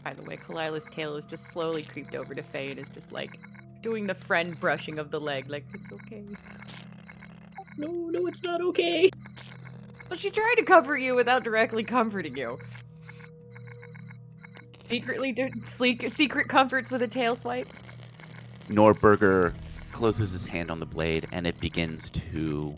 By 0.03 0.13
the 0.13 0.23
way, 0.23 0.37
Kalila's 0.37 0.85
tail 0.85 1.15
is 1.17 1.25
just 1.25 1.47
slowly 1.47 1.83
creeped 1.83 2.15
over 2.15 2.33
to 2.33 2.41
Faye 2.41 2.71
and 2.71 2.79
is 2.79 2.89
just 2.89 3.11
like 3.11 3.39
doing 3.81 4.07
the 4.07 4.15
friend 4.15 4.59
brushing 4.59 4.99
of 4.99 5.11
the 5.11 5.19
leg, 5.19 5.49
like 5.49 5.65
it's 5.73 5.91
okay. 5.91 6.23
No, 7.77 7.87
no, 7.91 8.27
it's 8.27 8.43
not 8.43 8.61
okay. 8.61 9.09
Well, 10.09 10.17
she 10.17 10.29
tried 10.31 10.55
to 10.57 10.63
comfort 10.63 10.97
you 10.97 11.15
without 11.15 11.43
directly 11.43 11.83
comforting 11.83 12.35
you. 12.35 12.57
Secretly, 14.79 15.31
do- 15.31 15.51
sleek, 15.67 16.07
secret 16.09 16.49
comforts 16.49 16.89
with 16.89 17.01
a 17.03 17.07
tail 17.07 17.35
swipe. 17.35 17.67
Norgorber 18.69 19.53
closes 19.91 20.31
his 20.31 20.45
hand 20.45 20.71
on 20.71 20.79
the 20.79 20.85
blade 20.85 21.27
and 21.31 21.45
it 21.45 21.59
begins 21.59 22.09
to 22.09 22.75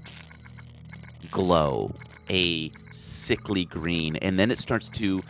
glow 1.29 1.93
a 2.29 2.71
sickly 2.91 3.65
green 3.65 4.15
and 4.17 4.39
then 4.39 4.49
it 4.49 4.57
starts 4.57 4.89
to 4.89 5.21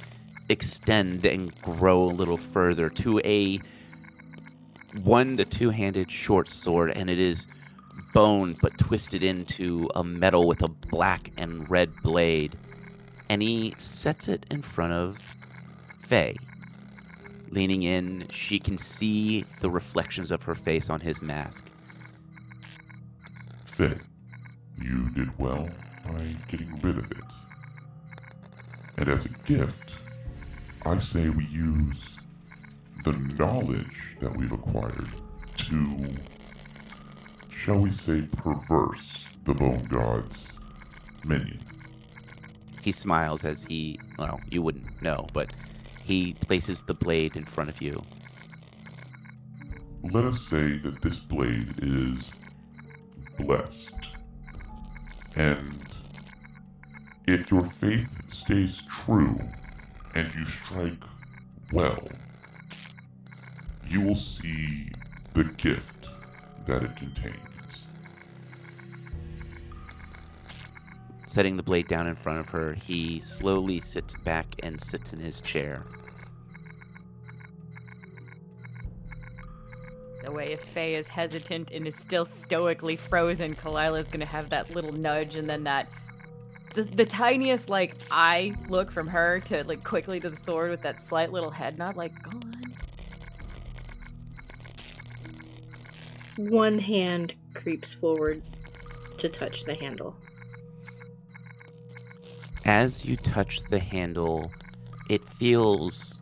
extend 0.50 1.26
and 1.26 1.54
grow 1.62 2.04
a 2.04 2.14
little 2.14 2.38
further 2.38 2.90
to 2.90 3.20
a 3.20 3.60
one 5.04 5.38
to 5.38 5.46
two 5.46 5.70
handed 5.70 6.12
short 6.12 6.50
sword, 6.50 6.92
and 6.92 7.10
it 7.10 7.20
is 7.20 7.48
bone 8.14 8.58
but 8.62 8.78
twisted 8.78 9.24
into 9.24 9.90
a 9.96 10.04
metal 10.04 10.48
with 10.48 10.62
a 10.62 10.68
black 10.68 11.32
and 11.38 11.70
red 11.70 11.94
blade. 12.04 12.58
And 13.30 13.42
he 13.42 13.74
sets 13.78 14.28
it 14.28 14.46
in 14.52 14.62
front 14.62 14.94
of 14.94 15.18
Faye. 16.02 16.36
Leaning 17.52 17.84
in, 17.84 18.26
she 18.32 18.58
can 18.58 18.78
see 18.78 19.44
the 19.60 19.70
reflections 19.70 20.32
of 20.32 20.42
her 20.44 20.56
face 20.56 20.90
on 20.90 21.02
his 21.02 21.22
mask. 21.22 21.70
Faye, 23.66 24.00
you 24.82 25.10
did 25.10 25.38
well 25.38 25.68
by 26.06 26.24
getting 26.48 26.74
rid 26.82 26.98
of 26.98 27.12
it. 27.12 27.18
And 28.98 29.10
as 29.10 29.26
a 29.26 29.30
gift, 29.46 29.98
I 30.86 30.98
say 31.00 31.30
we 31.30 31.46
use 31.48 32.18
the 33.04 33.14
knowledge 33.38 34.16
that 34.22 34.36
we've 34.36 34.54
acquired 34.54 35.10
to, 35.58 36.08
shall 37.52 37.80
we 37.80 37.92
say, 37.92 38.22
perverse 38.38 39.28
the 39.44 39.54
Bone 39.54 39.84
God's 39.90 40.54
minion. 41.26 41.60
He 42.82 42.94
smiles 42.94 43.44
as 43.44 43.66
he, 43.66 44.00
well, 44.18 44.40
you 44.50 44.62
wouldn't 44.62 45.02
know, 45.02 45.28
but 45.34 45.54
he 46.04 46.34
places 46.34 46.84
the 46.84 46.94
blade 46.94 47.36
in 47.36 47.46
front 47.46 47.70
of 47.70 47.82
you. 47.82 48.02
Let 50.04 50.26
us 50.26 50.42
say 50.42 50.78
that 50.80 51.02
this 51.02 51.20
blade 51.20 51.76
is 51.82 52.32
blessed. 53.38 53.92
And 55.36 55.80
if 57.28 57.52
your 57.52 57.66
faith 57.66 58.10
stays 58.32 58.82
true 59.06 59.40
and 60.16 60.34
you 60.36 60.46
strike 60.46 61.04
well, 61.72 62.04
you 63.88 64.02
will 64.02 64.16
see 64.16 64.92
the 65.34 65.44
gift 65.44 66.10
that 66.66 66.84
it 66.84 66.96
contains. 66.96 67.51
Setting 71.32 71.56
the 71.56 71.64
blade 71.64 71.88
down 71.88 72.08
in 72.08 72.14
front 72.14 72.40
of 72.40 72.50
her, 72.50 72.76
he 72.86 73.22
slowly 73.22 73.80
sits 73.80 74.16
back 74.16 74.48
and 74.64 74.82
sits 74.82 75.14
in 75.14 75.20
his 75.22 75.40
chair. 75.40 75.86
The 80.26 80.32
way 80.34 80.52
if 80.52 80.60
Faye 80.60 80.94
is 80.94 81.08
hesitant 81.08 81.72
and 81.72 81.88
is 81.88 81.96
still 81.96 82.26
stoically 82.26 82.98
frozen, 82.98 83.56
Kalila's 83.56 84.10
gonna 84.10 84.26
have 84.26 84.50
that 84.50 84.76
little 84.76 84.92
nudge 84.92 85.38
and 85.38 85.50
then 85.50 85.64
that 85.64 85.88
the, 86.74 86.84
the 86.84 87.06
tiniest 87.06 87.70
like 87.70 87.96
eye 88.12 88.52
look 88.68 88.92
from 88.92 89.08
her 89.08 89.40
to 89.46 89.64
like 89.64 89.86
quickly 89.86 90.20
to 90.20 90.30
the 90.30 90.36
sword 90.36 90.70
with 90.70 90.82
that 90.82 91.02
slight 91.02 91.32
little 91.32 91.52
head 91.52 91.78
nod, 91.78 91.96
like, 91.96 92.12
go 92.22 92.32
on. 96.38 96.50
One 96.50 96.78
hand 96.78 97.36
creeps 97.54 97.94
forward 97.94 98.44
to 99.20 99.30
touch 99.30 99.64
the 99.64 99.76
handle. 99.76 100.18
As 102.66 103.04
you 103.04 103.16
touch 103.18 103.60
the 103.70 103.80
handle, 103.80 104.52
it 105.10 105.24
feels 105.24 106.20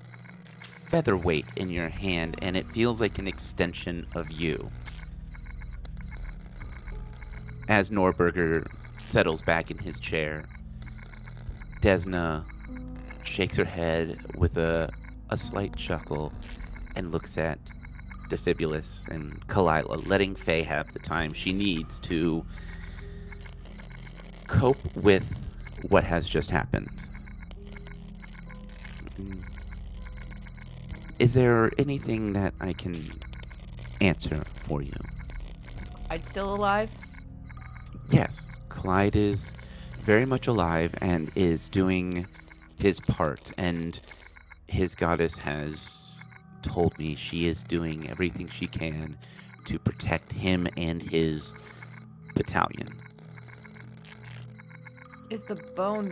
featherweight 0.61 1.45
in 1.57 1.69
your 1.69 1.89
hand 1.89 2.37
and 2.41 2.55
it 2.55 2.67
feels 2.71 3.01
like 3.01 3.19
an 3.19 3.27
extension 3.27 4.07
of 4.15 4.31
you. 4.31 4.69
As 7.67 7.91
Norgorber 7.91 8.65
settles 8.97 9.41
back 9.41 9.69
in 9.69 9.77
his 9.77 9.99
chair, 9.99 10.45
Desna 11.81 12.43
shakes 13.23 13.57
her 13.57 13.65
head 13.65 14.19
with 14.35 14.57
a, 14.57 14.89
a 15.29 15.37
slight 15.37 15.75
chuckle 15.75 16.33
and 16.95 17.11
looks 17.11 17.37
at 17.37 17.59
Defibulus 18.29 19.07
and 19.09 19.45
Kalila, 19.47 20.07
letting 20.07 20.35
Faye 20.35 20.63
have 20.63 20.91
the 20.93 20.99
time 20.99 21.33
she 21.33 21.51
needs 21.51 21.99
to 21.99 22.45
cope 24.47 24.95
with 24.95 25.25
what 25.89 26.03
has 26.03 26.27
just 26.27 26.51
happened. 26.51 26.89
Is 31.19 31.33
there 31.33 31.71
anything 31.77 32.33
that 32.33 32.53
I 32.61 32.73
can 32.73 32.95
answer 33.99 34.43
for 34.63 34.81
you? 34.81 34.93
I'd 36.09 36.25
still 36.25 36.55
alive? 36.55 36.89
Yes, 38.09 38.59
Clyde 38.69 39.15
is 39.15 39.53
very 40.03 40.25
much 40.25 40.47
alive 40.47 40.95
and 41.01 41.29
is 41.35 41.69
doing 41.69 42.25
his 42.79 42.99
part, 43.01 43.51
and 43.57 43.99
his 44.67 44.95
goddess 44.95 45.37
has 45.37 46.13
told 46.61 46.97
me 46.97 47.15
she 47.15 47.47
is 47.47 47.63
doing 47.63 48.09
everything 48.09 48.47
she 48.47 48.67
can 48.67 49.17
to 49.65 49.77
protect 49.77 50.31
him 50.31 50.67
and 50.77 51.01
his 51.01 51.53
battalion. 52.35 52.87
Is 55.29 55.43
the 55.43 55.55
bone 55.75 56.11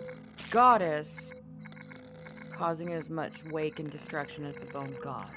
goddess 0.52 1.34
causing 2.52 2.94
as 2.94 3.10
much 3.10 3.44
wake 3.46 3.80
and 3.80 3.90
destruction 3.90 4.46
as 4.46 4.56
the 4.56 4.68
bone 4.68 4.96
god? 5.04 5.30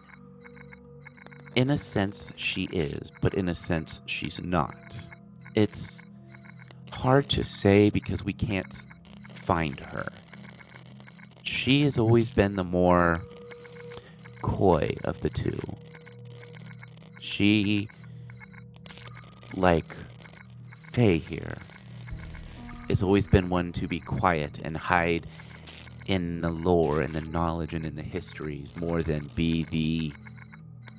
In 1.56 1.70
a 1.70 1.78
sense, 1.78 2.30
she 2.36 2.64
is, 2.64 3.10
but 3.22 3.32
in 3.34 3.48
a 3.48 3.54
sense, 3.54 4.02
she's 4.04 4.40
not. 4.42 4.98
It's 5.54 6.02
hard 6.92 7.30
to 7.30 7.42
say 7.42 7.88
because 7.88 8.22
we 8.22 8.34
can't 8.34 8.82
find 9.32 9.80
her. 9.80 10.12
She 11.42 11.82
has 11.84 11.98
always 11.98 12.30
been 12.30 12.56
the 12.56 12.64
more 12.64 13.22
coy 14.42 14.94
of 15.04 15.22
the 15.22 15.30
two. 15.30 15.58
She, 17.18 17.88
like 19.54 19.96
Faye 20.92 21.18
here, 21.18 21.56
has 22.90 23.02
always 23.02 23.26
been 23.26 23.48
one 23.48 23.72
to 23.72 23.88
be 23.88 24.00
quiet 24.00 24.58
and 24.64 24.76
hide 24.76 25.26
in 26.06 26.40
the 26.40 26.50
lore 26.50 27.00
and 27.00 27.14
the 27.14 27.20
knowledge 27.30 27.72
and 27.72 27.86
in 27.86 27.94
the 27.94 28.02
histories 28.02 28.68
more 28.76 29.02
than 29.02 29.30
be 29.34 29.64
the 29.70 30.12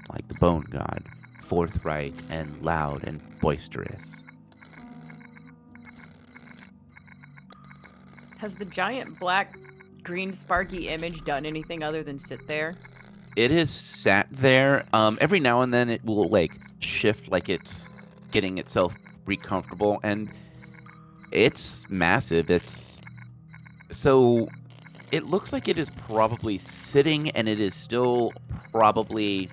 like 0.09 0.27
the 0.27 0.35
bone 0.35 0.65
god 0.71 1.03
forthright 1.41 2.15
and 2.29 2.61
loud 2.61 3.03
and 3.03 3.21
boisterous 3.39 4.15
Has 8.37 8.55
the 8.55 8.65
giant 8.65 9.19
black 9.19 9.55
green 10.01 10.33
sparky 10.33 10.87
image 10.89 11.23
done 11.25 11.45
anything 11.45 11.83
other 11.83 12.01
than 12.03 12.17
sit 12.17 12.47
there? 12.47 12.73
it 13.35 13.51
has 13.51 13.69
sat 13.69 14.27
there 14.31 14.83
um 14.93 15.17
every 15.21 15.39
now 15.39 15.61
and 15.61 15.73
then 15.73 15.89
it 15.89 16.03
will 16.03 16.27
like 16.27 16.53
shift 16.79 17.29
like 17.29 17.49
it's 17.49 17.87
getting 18.31 18.57
itself 18.57 18.93
recomfortable 19.25 19.99
and 20.03 20.31
it's 21.31 21.89
massive 21.89 22.49
it's 22.49 22.99
so 23.91 24.47
it 25.11 25.25
looks 25.25 25.51
like 25.51 25.67
it 25.67 25.77
is 25.77 25.89
probably 26.07 26.57
sitting 26.57 27.29
and 27.31 27.47
it 27.47 27.59
is 27.59 27.75
still 27.75 28.33
probably 28.71 29.49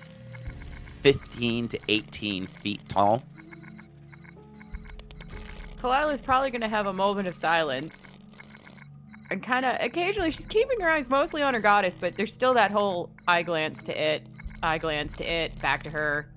15 1.01 1.67
to 1.69 1.79
18 1.87 2.47
feet 2.47 2.81
tall 2.89 3.23
Kalila's 5.81 6.19
probably 6.19 6.51
gonna 6.51 6.67
have 6.67 6.87
a 6.87 6.93
moment 6.93 7.27
of 7.27 7.35
silence. 7.35 7.95
And 9.31 9.41
kind 9.41 9.65
of 9.65 9.77
occasionally, 9.79 10.31
she's 10.31 10.45
keeping 10.45 10.79
her 10.81 10.89
eyes 10.89 11.09
mostly 11.09 11.41
on 11.41 11.53
her 11.53 11.59
goddess, 11.59 11.95
but 11.95 12.15
there's 12.15 12.33
still 12.33 12.53
that 12.55 12.71
whole 12.71 13.11
eye 13.27 13.43
glance 13.43 13.83
to 13.83 14.01
it, 14.01 14.27
eye 14.63 14.77
glance 14.77 15.15
to 15.17 15.31
it, 15.31 15.57
back 15.61 15.83
to 15.83 15.89
her. 15.89 16.27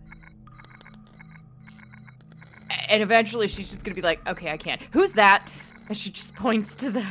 And 2.93 3.03
eventually, 3.03 3.49
she's 3.49 3.71
just 3.71 3.85
gonna 3.85 3.95
be 3.95 4.03
like, 4.03 4.21
"Okay, 4.29 4.51
I 4.51 4.59
can't. 4.59 4.81
Who's 4.93 5.13
that?" 5.13 5.49
And 5.89 5.97
she 5.97 6.11
just 6.11 6.35
points 6.35 6.75
to 6.75 6.91
the 6.91 7.07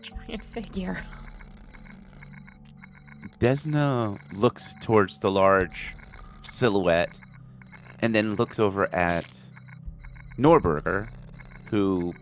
giant 0.00 0.42
figure. 0.42 1.04
Desna 3.38 4.18
looks 4.32 4.74
towards 4.80 5.20
the 5.20 5.30
large 5.30 5.94
silhouette 6.40 7.10
and 8.00 8.14
then 8.14 8.36
looks 8.36 8.58
over 8.58 8.92
at 8.94 9.26
Norgorber, 10.38 11.08
who 11.66 12.14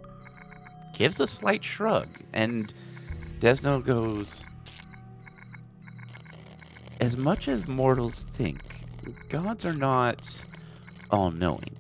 gives 0.93 1.21
a 1.21 1.29
slight 1.29 1.65
shrug. 1.65 2.09
And 2.33 2.75
Desna 3.39 3.85
goes, 3.85 4.43
As 7.01 7.17
much 7.17 7.47
as 7.47 7.69
mortals 7.69 8.25
think, 8.33 8.63
gods 9.29 9.65
are 9.65 9.75
not 9.75 10.45
all 11.11 11.31
knowing. 11.31 11.77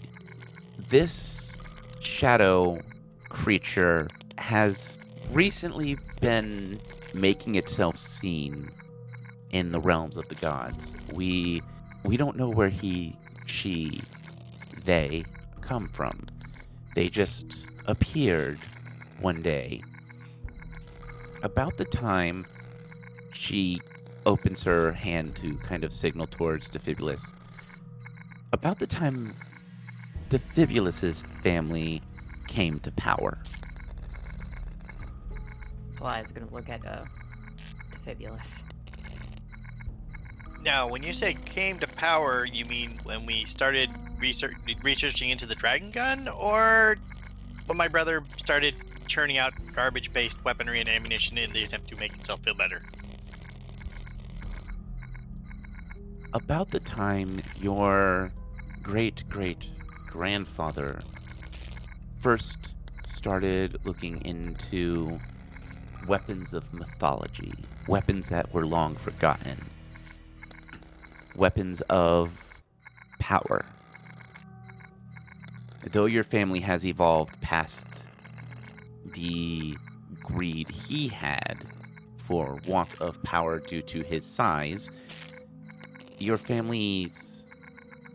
This 0.88 1.52
shadow 1.98 2.80
creature 3.28 4.06
has 4.38 4.98
recently 5.32 5.98
been 6.20 6.80
making 7.12 7.56
itself 7.56 7.96
seen 7.96 8.70
in 9.50 9.72
the 9.72 9.80
realms 9.80 10.16
of 10.16 10.28
the 10.28 10.36
gods. 10.36 10.94
We 11.12 11.60
we 12.04 12.16
don't 12.16 12.36
know 12.36 12.48
where 12.48 12.68
he, 12.68 13.16
she, 13.46 14.00
they 14.84 15.24
come 15.60 15.88
from. 15.88 16.24
They 16.94 17.08
just 17.08 17.64
appeared 17.86 18.58
one 19.20 19.40
day. 19.40 19.82
About 21.42 21.76
the 21.78 21.84
time 21.84 22.46
she 23.32 23.80
opens 24.24 24.62
her 24.62 24.92
hand 24.92 25.34
to 25.36 25.56
kind 25.56 25.82
of 25.82 25.92
signal 25.92 26.28
towards 26.28 26.68
Defibulus. 26.68 27.32
About 28.52 28.78
the 28.78 28.86
time 28.86 29.34
Defibulus's 30.30 31.22
family 31.42 32.02
came 32.48 32.80
to 32.80 32.90
power. 32.92 33.38
Goliath's 35.96 36.32
gonna 36.32 36.52
look 36.52 36.68
at 36.68 36.84
uh, 36.86 37.04
Defibulus. 37.92 38.62
Now, 40.62 40.88
when 40.88 41.02
you 41.02 41.12
say 41.12 41.34
came 41.34 41.78
to 41.78 41.86
power, 41.86 42.44
you 42.44 42.64
mean 42.64 42.98
when 43.04 43.24
we 43.24 43.44
started 43.44 43.88
research, 44.18 44.54
researching 44.82 45.30
into 45.30 45.46
the 45.46 45.54
dragon 45.54 45.90
gun, 45.92 46.28
or 46.28 46.96
when 47.66 47.78
my 47.78 47.88
brother 47.88 48.22
started 48.36 48.74
churning 49.06 49.38
out 49.38 49.52
garbage-based 49.72 50.44
weaponry 50.44 50.80
and 50.80 50.88
ammunition 50.88 51.38
in 51.38 51.52
the 51.52 51.62
attempt 51.62 51.88
to 51.88 51.96
make 51.96 52.12
himself 52.12 52.42
feel 52.42 52.54
better? 52.54 52.82
About 56.32 56.70
the 56.70 56.80
time 56.80 57.40
your 57.60 58.30
great 58.82 59.28
great 59.28 59.70
grandfather 60.16 60.98
first 62.16 62.74
started 63.04 63.78
looking 63.84 64.18
into 64.24 65.18
weapons 66.08 66.54
of 66.54 66.72
mythology, 66.72 67.52
weapons 67.86 68.30
that 68.30 68.50
were 68.54 68.64
long 68.64 68.94
forgotten, 68.94 69.58
weapons 71.36 71.82
of 71.90 72.50
power. 73.18 73.62
Though 75.92 76.06
your 76.06 76.24
family 76.24 76.60
has 76.60 76.86
evolved 76.86 77.38
past 77.42 77.86
the 79.04 79.76
greed 80.22 80.70
he 80.70 81.08
had 81.08 81.66
for 82.16 82.58
want 82.66 83.02
of 83.02 83.22
power 83.22 83.58
due 83.58 83.82
to 83.82 84.00
his 84.00 84.24
size, 84.24 84.88
your 86.18 86.38
family's 86.38 87.44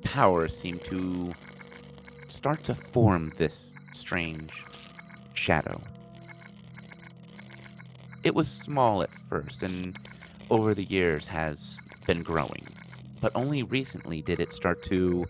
power 0.02 0.48
seemed 0.48 0.84
to 0.86 1.32
start 2.32 2.64
to 2.64 2.76
form 2.76 3.32
this 3.38 3.74
strange 3.92 4.64
shadow. 5.34 5.82
It 8.24 8.34
was 8.34 8.48
small 8.48 9.04
at 9.04 9.14
first 9.30 9.64
and 9.64 9.98
over 10.50 10.74
the 10.74 10.84
years 10.84 11.28
has 11.28 11.80
been 12.08 12.24
growing, 12.24 12.68
but 13.20 13.32
only 13.36 13.64
recently 13.64 14.22
did 14.22 14.40
it 14.40 14.54
start 14.54 14.82
to 14.84 15.26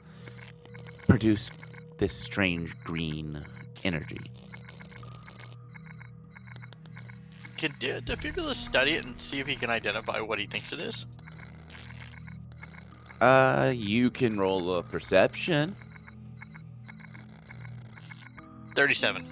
produce 1.08 1.50
this 1.98 2.14
strange 2.14 2.76
green 2.84 3.44
energy. 3.84 4.22
Can 7.58 7.74
De- 7.80 8.02
Defibulus 8.02 8.56
study 8.56 8.94
it 8.94 9.06
and 9.06 9.20
see 9.20 9.40
if 9.40 9.48
he 9.48 9.56
can 9.56 9.70
identify 9.70 10.20
what 10.20 10.40
he 10.40 10.48
thinks 10.48 10.74
it 10.74 10.80
is? 10.80 11.06
Uh, 13.22 13.72
you 13.76 14.10
can 14.10 14.40
roll 14.40 14.78
a 14.78 14.84
perception. 14.84 15.76
37. 18.76 19.28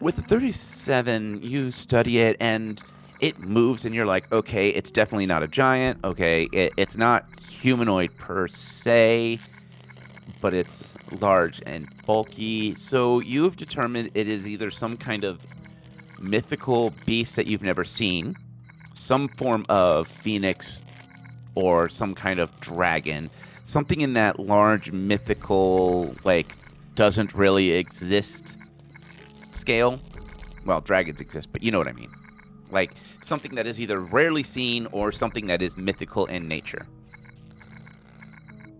With 0.00 0.16
the 0.16 0.22
37, 0.22 1.40
you 1.42 1.70
study 1.70 2.18
it 2.18 2.36
and 2.38 2.82
it 3.20 3.38
moves, 3.38 3.84
and 3.84 3.94
you're 3.94 4.06
like, 4.06 4.30
okay, 4.32 4.68
it's 4.68 4.90
definitely 4.90 5.26
not 5.26 5.42
a 5.42 5.48
giant. 5.48 6.04
Okay, 6.04 6.48
it, 6.52 6.72
it's 6.76 6.96
not 6.96 7.26
humanoid 7.40 8.14
per 8.16 8.46
se, 8.48 9.38
but 10.40 10.52
it's 10.52 10.94
large 11.20 11.62
and 11.64 11.88
bulky. 12.04 12.74
So 12.74 13.20
you've 13.20 13.56
determined 13.56 14.10
it 14.14 14.28
is 14.28 14.46
either 14.46 14.70
some 14.70 14.96
kind 14.96 15.24
of 15.24 15.40
mythical 16.18 16.92
beast 17.04 17.36
that 17.36 17.46
you've 17.46 17.62
never 17.62 17.84
seen, 17.84 18.36
some 18.94 19.28
form 19.28 19.64
of 19.68 20.08
phoenix, 20.08 20.84
or 21.54 21.88
some 21.88 22.14
kind 22.14 22.38
of 22.38 22.58
dragon. 22.60 23.30
Something 23.62 24.02
in 24.02 24.12
that 24.12 24.38
large 24.38 24.92
mythical, 24.92 26.14
like, 26.22 26.54
doesn't 26.96 27.34
really 27.34 27.70
exist 27.70 28.56
scale. 29.52 30.00
Well, 30.64 30.80
dragons 30.80 31.20
exist, 31.20 31.50
but 31.52 31.62
you 31.62 31.70
know 31.70 31.78
what 31.78 31.86
I 31.86 31.92
mean. 31.92 32.10
Like 32.72 32.94
something 33.22 33.54
that 33.54 33.66
is 33.66 33.80
either 33.80 34.00
rarely 34.00 34.42
seen 34.42 34.88
or 34.90 35.12
something 35.12 35.46
that 35.46 35.62
is 35.62 35.76
mythical 35.76 36.26
in 36.26 36.48
nature. 36.48 36.84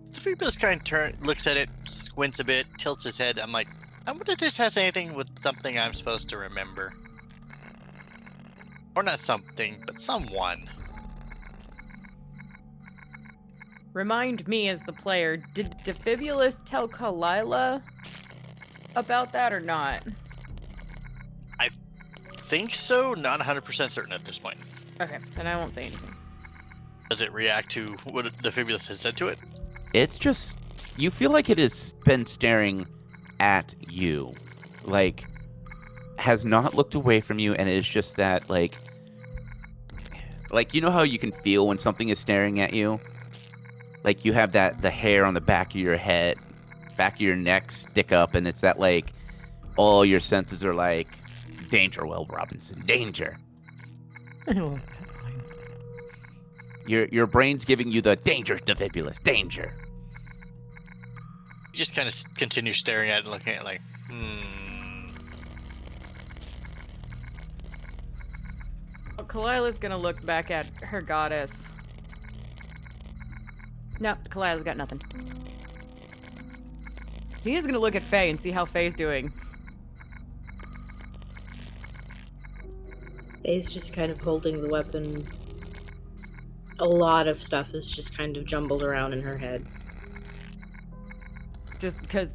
So 0.09 0.19
Defibulus 0.19 0.59
kind 0.59 0.79
of 0.79 0.83
turn, 0.83 1.15
looks 1.21 1.47
at 1.47 1.55
it, 1.55 1.69
squints 1.85 2.39
a 2.39 2.43
bit, 2.43 2.65
tilts 2.77 3.05
his 3.05 3.17
head. 3.17 3.39
I'm 3.39 3.53
like, 3.53 3.69
I 4.05 4.11
wonder 4.11 4.31
if 4.31 4.37
this 4.39 4.57
has 4.57 4.75
anything 4.75 5.13
with 5.15 5.29
something 5.41 5.77
I'm 5.77 5.93
supposed 5.93 6.27
to 6.29 6.37
remember. 6.37 6.93
Or 8.95 9.03
not 9.03 9.19
something, 9.19 9.83
but 9.85 9.99
someone. 9.99 10.67
Remind 13.97 14.47
me 14.47 14.69
as 14.69 14.83
the 14.83 14.93
player, 14.93 15.37
did 15.55 15.71
Defibulus 15.79 16.61
tell 16.65 16.87
Kalila 16.87 17.81
about 18.95 19.33
that 19.33 19.51
or 19.51 19.59
not? 19.59 20.05
I 21.59 21.69
think 22.35 22.75
so? 22.75 23.15
Not 23.15 23.39
100% 23.39 23.89
certain 23.89 24.13
at 24.13 24.23
this 24.23 24.37
point. 24.37 24.59
Okay, 25.01 25.17
then 25.35 25.47
I 25.47 25.57
won't 25.57 25.73
say 25.73 25.81
anything. 25.81 26.13
Does 27.09 27.21
it 27.21 27.33
react 27.33 27.71
to 27.71 27.87
what 28.11 28.25
Defibulus 28.43 28.87
has 28.87 28.99
said 28.99 29.17
to 29.17 29.29
it? 29.29 29.39
It's 29.93 30.19
just 30.19 30.59
you 30.95 31.09
feel 31.09 31.31
like 31.31 31.49
it 31.49 31.57
has 31.57 31.93
been 32.05 32.27
staring 32.27 32.85
at 33.39 33.73
you. 33.89 34.35
Like 34.83 35.25
has 36.19 36.45
not 36.45 36.75
looked 36.75 36.93
away 36.93 37.19
from 37.19 37.39
you 37.39 37.55
and 37.55 37.67
it's 37.67 37.87
just 37.87 38.15
that 38.17 38.47
like 38.47 38.77
like 40.51 40.75
you 40.75 40.81
know 40.81 40.91
how 40.91 41.01
you 41.01 41.17
can 41.17 41.31
feel 41.31 41.67
when 41.67 41.79
something 41.79 42.09
is 42.09 42.19
staring 42.19 42.59
at 42.59 42.73
you? 42.73 42.99
Like 44.07 44.23
you 44.23 44.31
have 44.31 44.53
that 44.53 44.81
the 44.81 44.89
hair 44.89 45.25
on 45.25 45.33
the 45.33 45.41
back 45.41 45.71
of 45.75 45.81
your 45.81 45.97
head, 45.97 46.37
back 46.95 47.15
of 47.15 47.19
your 47.19 47.35
neck 47.35 47.73
stick 47.73 48.13
up 48.13 48.35
and 48.35 48.47
it's 48.47 48.61
that 48.61 48.79
like 48.79 49.11
all 49.75 50.05
your 50.05 50.21
senses 50.21 50.63
are 50.63 50.73
like 50.73 51.09
danger, 51.69 52.05
Will 52.05 52.25
Robinson, 52.29 52.79
danger. 52.85 53.37
I 54.47 54.53
love 54.53 54.81
that 54.81 55.23
line. 55.25 55.41
Your 56.85 57.05
your 57.07 57.27
brain's 57.27 57.65
giving 57.65 57.91
you 57.91 58.01
the 58.01 58.15
danger, 58.15 58.55
Defibulus, 58.55 59.21
danger. 59.21 59.75
You 61.65 61.73
just 61.73 61.93
kind 61.93 62.07
of 62.07 62.15
continue 62.37 62.71
staring 62.71 63.09
at 63.09 63.25
it, 63.25 63.29
looking 63.29 63.55
at 63.55 63.59
it 63.59 63.65
like, 63.65 63.81
hmm. 64.09 65.07
Well, 69.17 69.27
Kalila's 69.27 69.77
gonna 69.79 69.97
look 69.97 70.25
back 70.25 70.49
at 70.49 70.67
her 70.81 71.01
goddess. 71.01 71.51
No, 73.99 74.15
Kalila's 74.29 74.63
got 74.63 74.77
nothing. 74.77 75.01
He 77.43 77.55
is 77.55 77.65
gonna 77.65 77.79
look 77.79 77.95
at 77.95 78.03
Faye 78.03 78.29
and 78.29 78.39
see 78.39 78.51
how 78.51 78.65
Faye's 78.65 78.95
doing. 78.95 79.31
Faye's 83.43 83.71
just 83.73 83.93
kind 83.93 84.11
of 84.11 84.19
holding 84.19 84.61
the 84.61 84.67
weapon. 84.67 85.25
A 86.79 86.85
lot 86.85 87.27
of 87.27 87.41
stuff 87.41 87.73
is 87.73 87.89
just 87.89 88.17
kind 88.17 88.37
of 88.37 88.45
jumbled 88.45 88.83
around 88.83 89.13
in 89.13 89.21
her 89.21 89.37
head. 89.37 89.65
Just 91.79 91.99
because 92.01 92.31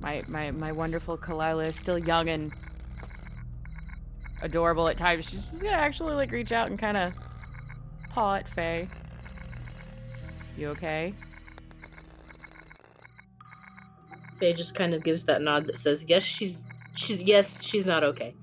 my, 0.00 0.22
my, 0.28 0.50
my 0.52 0.72
wonderful 0.72 1.18
Kalila 1.18 1.66
is 1.66 1.74
still 1.74 1.98
young 1.98 2.28
and 2.28 2.52
adorable 4.42 4.88
at 4.88 4.96
times. 4.96 5.28
She's 5.28 5.46
just 5.46 5.62
gonna 5.62 5.76
actually 5.76 6.14
like 6.14 6.30
reach 6.30 6.52
out 6.52 6.68
and 6.68 6.78
kind 6.78 6.96
of 6.96 7.12
paw 8.10 8.36
at 8.36 8.48
Faye. 8.48 8.86
You 10.56 10.68
okay? 10.70 11.14
Faye 14.38 14.52
just 14.52 14.74
kind 14.74 14.94
of 14.94 15.02
gives 15.02 15.24
that 15.24 15.42
nod 15.42 15.66
that 15.66 15.76
says, 15.76 16.04
"Yes, 16.08 16.22
she's 16.22 16.66
she's 16.94 17.22
yes, 17.22 17.62
she's 17.62 17.86
not 17.86 18.04
okay." 18.04 18.34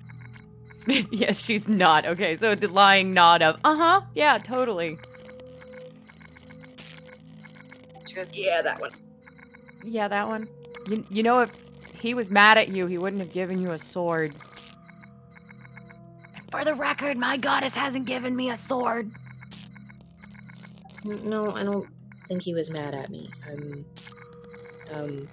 yes, 1.12 1.40
she's 1.40 1.68
not. 1.68 2.06
Okay, 2.06 2.36
so 2.38 2.56
the 2.56 2.68
lying 2.68 3.14
nod 3.14 3.42
of, 3.42 3.60
uh 3.64 3.76
huh, 3.76 4.02
yeah, 4.16 4.38
totally. 4.38 4.98
She 8.08 8.16
goes, 8.16 8.28
"Yeah, 8.34 8.62
that 8.62 8.80
one." 8.80 8.92
Yeah, 9.84 10.08
that 10.08 10.28
one. 10.28 10.48
You, 10.90 11.06
you 11.10 11.24
know, 11.24 11.42
if 11.42 11.52
he 11.94 12.14
was 12.14 12.30
mad 12.30 12.58
at 12.58 12.70
you, 12.70 12.88
he 12.88 12.98
wouldn't 12.98 13.22
have 13.22 13.32
given 13.32 13.62
you 13.62 13.72
a 13.72 13.80
sword. 13.80 14.34
And 16.36 16.50
for 16.50 16.66
the 16.66 16.74
record, 16.74 17.18
my 17.18 17.38
goddess 17.38 17.76
hasn't 17.76 18.06
given 18.06 18.36
me 18.36 18.50
a 18.50 18.58
sword. 18.58 19.12
No, 21.04 21.52
I 21.52 21.64
don't 21.64 21.88
think 22.30 22.44
he 22.44 22.54
was 22.54 22.70
mad 22.70 22.96
at 22.96 23.10
me. 23.10 23.30
I'm 23.46 23.86
um 24.94 25.28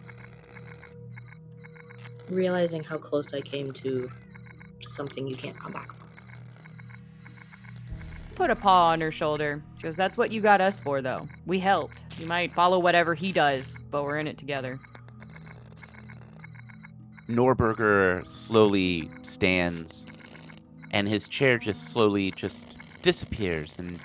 realizing 2.30 2.82
how 2.82 2.97
close 2.97 3.32
I 3.34 3.40
came 3.40 3.70
to 3.72 4.09
something 4.80 5.28
you 5.28 5.36
can't 5.36 5.57
come 5.59 5.72
back 5.72 5.92
from. 5.92 6.09
Put 8.34 8.51
a 8.51 8.57
paw 8.57 8.88
on 8.88 9.01
her 9.01 9.12
shoulder. 9.12 9.62
She 9.76 9.82
goes, 9.82 9.97
That's 9.97 10.16
what 10.16 10.32
you 10.32 10.40
got 10.40 10.61
us 10.61 10.78
for, 10.78 11.01
though. 11.01 11.28
We 11.44 11.59
helped. 11.59 12.05
You 12.18 12.26
might 12.26 12.51
follow 12.53 12.78
whatever 12.78 13.14
he 13.14 13.30
does, 13.30 13.76
but 13.90 14.03
we're 14.03 14.18
in 14.18 14.26
it 14.26 14.38
together. 14.38 14.80
Norgorber 17.28 18.26
slowly 18.26 19.11
stands, 19.22 20.07
and 20.92 21.09
his 21.09 21.28
chair 21.28 21.59
just 21.59 21.88
slowly 21.88 22.30
just 22.30 22.76
disappears, 23.03 23.78
and 23.78 23.99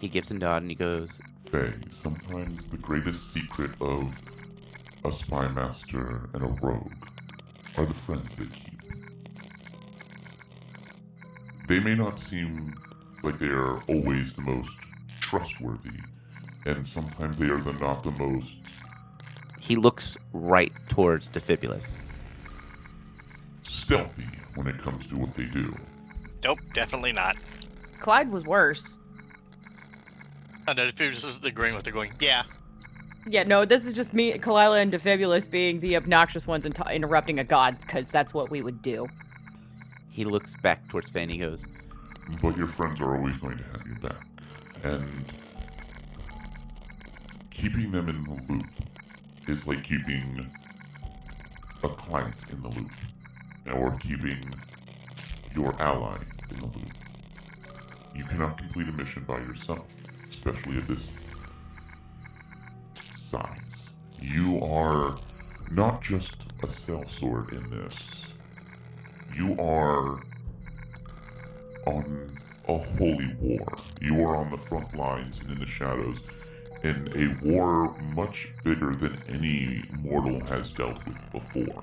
he 0.00 0.08
gives 0.08 0.30
him 0.30 0.38
a 0.38 0.40
nod 0.40 0.62
and 0.62 0.70
he 0.70 0.74
goes, 0.74 1.20
Faye, 1.50 1.72
sometimes 1.90 2.68
the 2.68 2.76
greatest 2.76 3.32
secret 3.32 3.70
of 3.80 4.14
a 5.04 5.12
spy 5.12 5.48
master 5.48 6.28
and 6.34 6.42
a 6.42 6.48
rogue 6.62 6.92
are 7.76 7.86
the 7.86 7.94
friends 7.94 8.36
they 8.36 8.44
keep. 8.46 8.82
They 11.66 11.80
may 11.80 11.94
not 11.94 12.18
seem 12.18 12.74
like 13.22 13.38
they 13.38 13.48
are 13.48 13.82
always 13.88 14.34
the 14.36 14.42
most 14.42 14.78
trustworthy, 15.20 16.00
and 16.66 16.86
sometimes 16.86 17.38
they 17.38 17.48
are 17.48 17.60
the 17.60 17.72
not 17.74 18.02
the 18.02 18.10
most 18.12 18.56
he 19.68 19.76
looks 19.76 20.16
right 20.32 20.72
towards 20.88 21.28
Defibulus. 21.28 21.98
stealthy 23.64 24.24
when 24.54 24.66
it 24.66 24.78
comes 24.78 25.06
to 25.06 25.16
what 25.16 25.34
they 25.34 25.44
do. 25.44 25.76
Nope, 26.42 26.58
definitely 26.72 27.12
not. 27.12 27.36
Clyde 28.00 28.30
was 28.30 28.44
worse. 28.44 28.98
No, 30.76 30.82
if 30.84 31.00
you're 31.00 31.10
just 31.10 31.44
agreeing 31.44 31.74
with 31.74 31.84
they're 31.84 31.92
going, 31.92 32.12
yeah. 32.20 32.42
Yeah, 33.26 33.42
no, 33.44 33.64
this 33.64 33.86
is 33.86 33.94
just 33.94 34.14
me, 34.14 34.32
Kalila, 34.34 34.80
and 34.82 34.92
Defibulus 34.92 35.50
being 35.50 35.80
the 35.80 35.96
obnoxious 35.96 36.46
ones 36.46 36.64
and 36.64 36.74
t- 36.74 36.82
interrupting 36.92 37.38
a 37.38 37.44
god, 37.44 37.78
because 37.80 38.10
that's 38.10 38.34
what 38.34 38.50
we 38.50 38.62
would 38.62 38.82
do. 38.82 39.06
He 40.10 40.24
looks 40.24 40.56
back 40.56 40.88
towards 40.88 41.10
Fanny 41.10 41.40
and 41.40 41.50
goes, 41.50 41.64
But 42.42 42.56
your 42.56 42.66
friends 42.66 43.00
are 43.00 43.16
always 43.16 43.36
going 43.36 43.58
to 43.58 43.64
have 43.64 43.86
your 43.86 43.96
back. 43.96 44.26
And 44.84 45.24
keeping 47.50 47.90
them 47.90 48.08
in 48.08 48.24
the 48.24 48.52
loop 48.52 48.66
is 49.46 49.66
like 49.66 49.84
keeping 49.84 50.50
a 51.82 51.88
client 51.88 52.34
in 52.50 52.62
the 52.62 52.68
loop. 52.68 52.90
Or 53.74 53.92
keeping 53.98 54.42
your 55.54 55.80
ally 55.80 56.18
in 56.50 56.56
the 56.56 56.66
loop. 56.66 56.92
You 58.14 58.24
cannot 58.24 58.58
complete 58.58 58.88
a 58.88 58.92
mission 58.92 59.24
by 59.24 59.38
yourself, 59.38 59.86
especially 60.48 60.78
at 60.78 60.88
this 60.88 61.10
size. 63.16 63.50
You 64.20 64.60
are 64.62 65.16
not 65.70 66.02
just 66.02 66.36
a 66.62 66.70
cell 66.70 67.02
sellsword 67.02 67.52
in 67.52 67.70
this. 67.70 68.24
You 69.36 69.52
are 69.60 70.20
on 71.86 72.26
a 72.68 72.78
holy 72.78 73.34
war. 73.40 73.66
You 74.00 74.22
are 74.22 74.36
on 74.36 74.50
the 74.50 74.56
front 74.56 74.96
lines 74.96 75.40
and 75.40 75.50
in 75.52 75.58
the 75.58 75.66
shadows 75.66 76.22
in 76.82 77.08
a 77.16 77.44
war 77.44 77.96
much 78.14 78.48
bigger 78.64 78.94
than 78.94 79.18
any 79.28 79.82
mortal 80.00 80.40
has 80.46 80.70
dealt 80.72 81.04
with 81.04 81.32
before. 81.32 81.82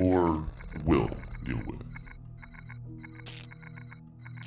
Or 0.00 0.44
will 0.84 1.10
deal 1.44 1.60
with. 1.66 1.82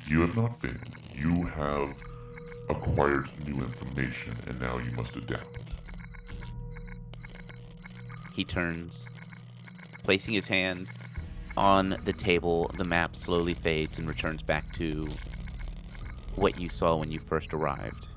You 0.06 0.20
have 0.22 0.36
not 0.36 0.60
failed. 0.60 1.03
You 1.14 1.44
have 1.44 1.96
acquired 2.68 3.30
new 3.46 3.62
information 3.62 4.34
and 4.46 4.60
now 4.60 4.78
you 4.78 4.90
must 4.92 5.16
adapt. 5.16 5.58
he 8.34 8.44
turns, 8.44 9.06
placing 10.02 10.34
his 10.34 10.48
hand 10.48 10.88
on 11.56 11.96
the 12.04 12.12
table. 12.12 12.70
The 12.76 12.84
map 12.84 13.14
slowly 13.14 13.54
fades 13.54 13.96
and 13.96 14.08
returns 14.08 14.42
back 14.42 14.72
to 14.74 15.08
what 16.34 16.58
you 16.58 16.68
saw 16.68 16.96
when 16.96 17.12
you 17.12 17.20
first 17.20 17.54
arrived. 17.54 18.08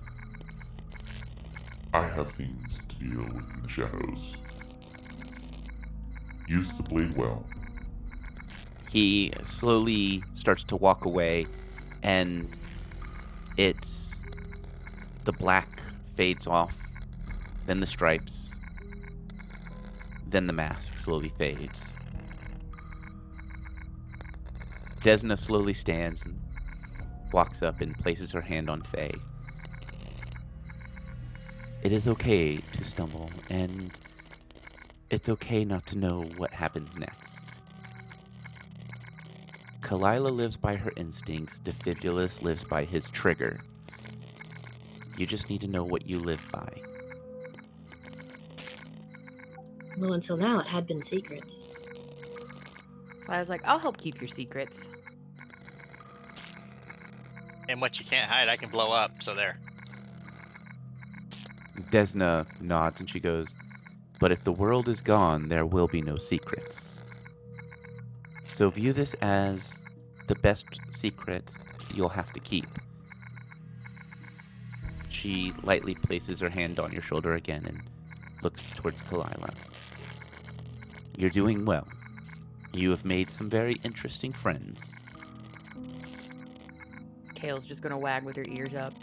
I 1.93 2.07
have 2.07 2.31
things 2.31 2.79
to 2.89 2.95
deal 2.95 3.23
with 3.23 3.55
in 3.55 3.61
the 3.61 3.69
shadows. 3.69 4.35
Use 6.47 6.73
the 6.73 6.83
blade 6.83 7.15
well. 7.15 7.45
He 8.89 9.31
slowly 9.43 10.23
starts 10.33 10.63
to 10.65 10.75
walk 10.75 11.05
away, 11.05 11.45
and 12.01 12.49
it's 13.58 14.16
the 15.26 15.34
black 15.34 15.68
fades 16.16 16.47
off, 16.47 16.78
then 17.66 17.80
the 17.80 17.88
stripes, 17.88 18.55
then 20.28 20.47
the 20.47 20.53
mask 20.53 20.97
slowly 20.97 21.30
fades. 21.30 21.93
Desna 25.01 25.38
slowly 25.38 25.74
stands 25.74 26.24
and 26.24 26.39
walks 27.32 27.62
up 27.62 27.82
and 27.82 27.97
places 27.97 28.32
her 28.32 28.41
hand 28.41 28.70
on 28.70 28.82
Faye. 28.82 29.16
It 31.84 31.91
is 31.91 32.08
okay 32.08 32.58
to 32.58 32.84
stumble, 32.84 33.30
and 33.49 33.91
it's 35.10 35.30
okay 35.30 35.64
not 35.64 35.86
to 35.88 35.97
know 35.97 36.24
what 36.38 36.53
happens 36.53 36.97
next. 36.97 37.39
Kalila 39.88 40.35
lives 40.35 40.57
by 40.57 40.75
her 40.75 40.91
instincts, 40.97 41.61
Defibulus 41.63 42.41
lives 42.41 42.65
by 42.65 42.83
his 42.83 43.09
trigger. 43.09 43.61
You 45.17 45.25
just 45.25 45.49
need 45.49 45.61
to 45.61 45.67
know 45.67 45.85
what 45.85 46.05
you 46.05 46.19
live 46.19 46.45
by. 46.51 46.69
Well, 49.97 50.11
until 50.11 50.35
now, 50.35 50.59
it 50.59 50.67
had 50.67 50.88
been 50.88 51.01
secrets. 51.01 51.63
I 53.29 53.39
was 53.39 53.47
like, 53.47 53.61
I'll 53.63 53.79
help 53.79 53.95
keep 53.97 54.19
your 54.19 54.27
secrets. 54.27 54.89
And 57.69 57.79
what 57.79 57.97
you 57.97 58.05
can't 58.05 58.29
hide, 58.29 58.49
I 58.49 58.57
can 58.57 58.69
blow 58.69 58.91
up, 58.91 59.23
so 59.23 59.33
there. 59.33 59.57
Desna 61.91 62.45
nods 62.59 62.99
and 62.99 63.09
she 63.09 63.21
goes, 63.21 63.47
But 64.19 64.33
if 64.33 64.43
the 64.43 64.51
world 64.51 64.89
is 64.89 64.99
gone, 64.99 65.47
there 65.47 65.65
will 65.65 65.88
be 65.88 66.01
no 66.01 66.17
secrets. 66.17 66.96
So 68.47 68.69
view 68.71 68.91
this 68.91 69.13
as 69.15 69.75
the 70.27 70.35
best 70.35 70.65
secret 70.89 71.51
you'll 71.93 72.09
have 72.09 72.33
to 72.33 72.39
keep. 72.39 72.67
She 75.09 75.53
lightly 75.63 75.93
places 75.93 76.39
her 76.39 76.49
hand 76.49 76.79
on 76.79 76.91
your 76.91 77.01
shoulder 77.01 77.35
again 77.35 77.65
and 77.65 77.81
looks 78.41 78.71
towards 78.71 79.01
Kalila. 79.03 79.53
You're 81.17 81.29
doing 81.29 81.65
well. 81.65 81.87
You 82.73 82.89
have 82.89 83.05
made 83.05 83.29
some 83.29 83.49
very 83.49 83.77
interesting 83.83 84.31
friends. 84.31 84.91
Kale's 87.35 87.65
just 87.65 87.81
gonna 87.81 87.97
wag 87.97 88.23
with 88.23 88.35
her 88.35 88.45
ears 88.49 88.73
up. 88.73 88.93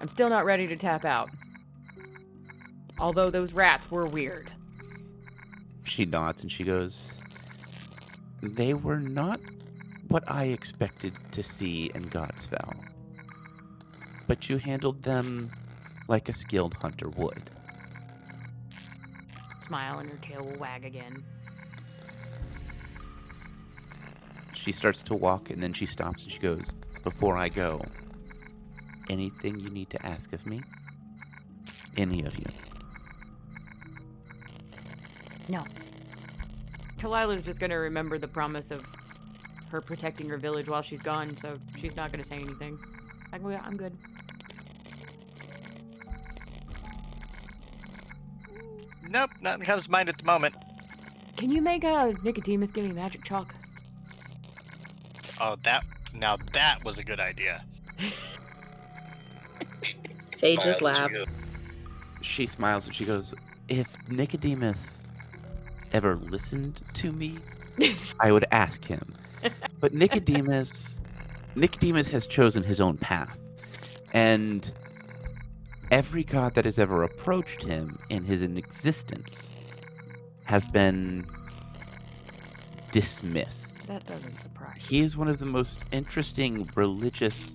I'm 0.00 0.08
still 0.08 0.28
not 0.28 0.44
ready 0.44 0.66
to 0.66 0.76
tap 0.76 1.04
out. 1.04 1.30
Although 2.98 3.30
those 3.30 3.52
rats 3.52 3.90
were 3.90 4.06
weird. 4.06 4.50
She 5.88 6.04
nods 6.04 6.42
and 6.42 6.52
she 6.52 6.64
goes, 6.64 7.20
They 8.42 8.74
were 8.74 9.00
not 9.00 9.40
what 10.08 10.22
I 10.30 10.44
expected 10.44 11.14
to 11.32 11.42
see 11.42 11.90
in 11.94 12.04
Godsfell. 12.04 12.76
But 14.26 14.48
you 14.48 14.58
handled 14.58 15.02
them 15.02 15.50
like 16.06 16.28
a 16.28 16.32
skilled 16.32 16.74
hunter 16.82 17.08
would. 17.16 17.50
Smile 19.60 19.98
and 19.98 20.10
her 20.10 20.16
tail 20.18 20.44
will 20.44 20.58
wag 20.58 20.84
again. 20.84 21.24
She 24.54 24.72
starts 24.72 25.02
to 25.04 25.14
walk 25.14 25.50
and 25.50 25.62
then 25.62 25.72
she 25.72 25.86
stops 25.86 26.22
and 26.22 26.32
she 26.32 26.38
goes, 26.38 26.72
Before 27.02 27.36
I 27.36 27.48
go, 27.48 27.82
anything 29.08 29.58
you 29.58 29.70
need 29.70 29.88
to 29.90 30.06
ask 30.06 30.32
of 30.34 30.46
me? 30.46 30.62
Any 31.96 32.22
of 32.24 32.38
you? 32.38 32.46
No. 35.48 35.64
Talila's 36.98 37.42
just 37.42 37.60
gonna 37.60 37.78
remember 37.78 38.18
the 38.18 38.28
promise 38.28 38.70
of 38.70 38.84
her 39.70 39.80
protecting 39.80 40.28
her 40.28 40.36
village 40.38 40.68
while 40.68 40.82
she's 40.82 41.02
gone, 41.02 41.36
so 41.36 41.56
she's 41.76 41.96
not 41.96 42.10
gonna 42.12 42.24
say 42.24 42.36
anything. 42.36 42.78
Like, 43.32 43.42
well, 43.42 43.60
I'm 43.62 43.76
good. 43.76 43.96
Nope, 49.08 49.30
nothing 49.40 49.64
comes 49.64 49.86
to 49.86 49.90
mind 49.90 50.08
at 50.08 50.18
the 50.18 50.24
moment. 50.24 50.54
Can 51.36 51.50
you 51.50 51.62
make 51.62 51.84
a 51.84 52.14
Nicodemus 52.22 52.70
give 52.70 52.84
me 52.86 52.92
magic 52.92 53.24
chalk? 53.24 53.54
Oh, 55.40 55.56
that 55.62 55.84
now 56.14 56.36
that 56.52 56.82
was 56.84 56.98
a 56.98 57.04
good 57.04 57.20
idea. 57.20 57.64
Faye 60.36 60.56
just 60.56 60.80
Smiles 60.80 60.98
laughs. 60.98 61.24
too. 61.24 61.30
She 62.22 62.46
smiles 62.46 62.86
and 62.86 62.94
she 62.94 63.04
goes, 63.04 63.34
If 63.68 63.86
Nicodemus 64.10 64.97
ever 65.92 66.16
listened 66.16 66.80
to 66.94 67.12
me, 67.12 67.38
I 68.20 68.32
would 68.32 68.44
ask 68.50 68.84
him. 68.84 69.14
But 69.80 69.94
Nicodemus 69.94 71.00
Nicodemus 71.58 72.08
has 72.10 72.26
chosen 72.26 72.62
his 72.62 72.80
own 72.80 72.96
path. 72.96 73.36
And 74.12 74.70
every 75.90 76.24
god 76.24 76.54
that 76.54 76.64
has 76.64 76.78
ever 76.78 77.02
approached 77.02 77.62
him 77.62 77.98
in 78.10 78.24
his 78.24 78.42
existence 78.42 79.50
has 80.44 80.66
been 80.68 81.26
dismissed. 82.92 83.66
That 83.86 84.06
doesn't 84.06 84.38
surprise 84.38 84.76
me. 84.90 84.98
He 84.98 85.00
is 85.00 85.16
one 85.16 85.28
of 85.28 85.38
the 85.38 85.46
most 85.46 85.78
interesting 85.92 86.68
religious 86.74 87.54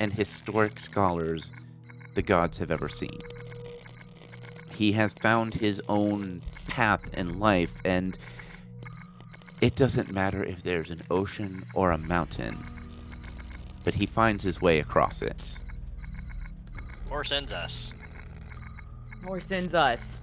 and 0.00 0.12
historic 0.12 0.78
scholars 0.78 1.52
the 2.14 2.22
gods 2.22 2.58
have 2.58 2.70
ever 2.70 2.88
seen. 2.88 3.18
He 4.70 4.92
has 4.92 5.12
found 5.14 5.54
his 5.54 5.80
own 5.88 6.42
path 6.76 7.02
in 7.14 7.40
life, 7.40 7.72
and 7.86 8.18
It 9.62 9.76
doesn't 9.76 10.12
matter 10.12 10.44
if 10.44 10.62
there's 10.62 10.90
an 10.90 11.00
ocean 11.10 11.64
or 11.72 11.92
a 11.92 11.96
mountain, 11.96 12.62
but 13.84 13.94
he 13.94 14.04
finds 14.04 14.44
his 14.44 14.60
way 14.60 14.80
across 14.80 15.22
it. 15.22 15.56
Or 17.10 17.24
sends 17.24 17.54
us. 17.54 17.94
Or 19.26 19.40
sends 19.40 19.74
us. 19.74 20.18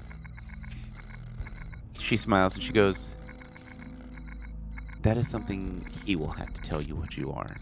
She 2.00 2.16
smiles 2.16 2.54
and 2.54 2.64
she 2.64 2.72
goes, 2.72 3.16
That 5.02 5.18
is 5.18 5.28
something 5.28 5.84
he 6.06 6.16
will 6.16 6.34
have 6.34 6.54
to 6.54 6.62
tell 6.62 6.84
you 6.84 6.96
what 6.96 7.18
you 7.18 7.32
are. 7.32 7.56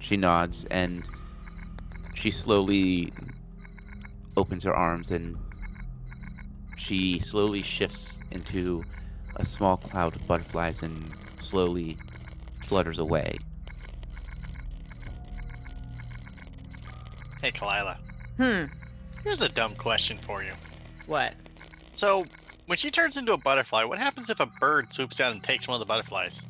She 0.00 0.16
nods 0.16 0.64
and 0.70 1.06
she 2.14 2.30
slowly 2.30 3.12
opens 4.38 4.64
her 4.64 4.74
arms 4.74 5.10
and 5.10 5.36
she 6.82 7.20
slowly 7.20 7.62
shifts 7.62 8.18
into 8.32 8.84
a 9.36 9.44
small 9.44 9.76
cloud 9.76 10.16
of 10.16 10.26
butterflies 10.26 10.82
and 10.82 11.10
slowly 11.38 11.96
flutters 12.62 12.98
away. 12.98 13.38
Hey, 17.40 17.52
Kalila. 17.52 17.98
Hmm. 18.36 18.64
Here's 19.22 19.42
a 19.42 19.48
dumb 19.48 19.74
question 19.76 20.18
for 20.18 20.42
you. 20.42 20.52
What? 21.06 21.34
So, 21.94 22.26
when 22.66 22.78
she 22.78 22.90
turns 22.90 23.16
into 23.16 23.32
a 23.32 23.38
butterfly, 23.38 23.84
what 23.84 23.98
happens 23.98 24.28
if 24.28 24.40
a 24.40 24.46
bird 24.46 24.92
swoops 24.92 25.18
down 25.18 25.32
and 25.32 25.42
takes 25.42 25.68
one 25.68 25.76
of 25.76 25.80
the 25.80 25.86
butterflies? 25.86 26.42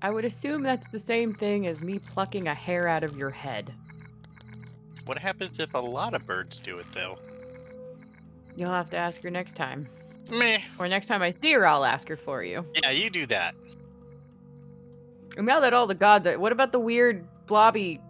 I 0.00 0.10
would 0.10 0.24
assume 0.24 0.62
that's 0.62 0.86
the 0.88 0.98
same 0.98 1.34
thing 1.34 1.66
as 1.66 1.80
me 1.80 1.98
plucking 1.98 2.46
a 2.46 2.54
hair 2.54 2.86
out 2.86 3.02
of 3.02 3.16
your 3.16 3.30
head. 3.30 3.74
What 5.06 5.18
happens 5.18 5.58
if 5.58 5.74
a 5.74 5.78
lot 5.78 6.14
of 6.14 6.24
birds 6.24 6.60
do 6.60 6.76
it, 6.76 6.86
though? 6.92 7.18
You'll 8.56 8.70
have 8.70 8.90
to 8.90 8.96
ask 8.96 9.22
her 9.22 9.30
next 9.30 9.54
time. 9.54 9.88
Meh. 10.30 10.58
Or 10.78 10.88
next 10.88 11.06
time 11.06 11.22
I 11.22 11.30
see 11.30 11.52
her, 11.52 11.66
I'll 11.66 11.84
ask 11.84 12.08
her 12.08 12.16
for 12.16 12.42
you. 12.42 12.66
Yeah, 12.82 12.90
you 12.90 13.10
do 13.10 13.26
that. 13.26 13.54
And 15.36 15.46
now 15.46 15.60
that 15.60 15.74
all 15.74 15.86
the 15.86 15.94
gods 15.94 16.26
are. 16.26 16.38
What 16.38 16.52
about 16.52 16.72
the 16.72 16.80
weird, 16.80 17.26
blobby, 17.46 18.00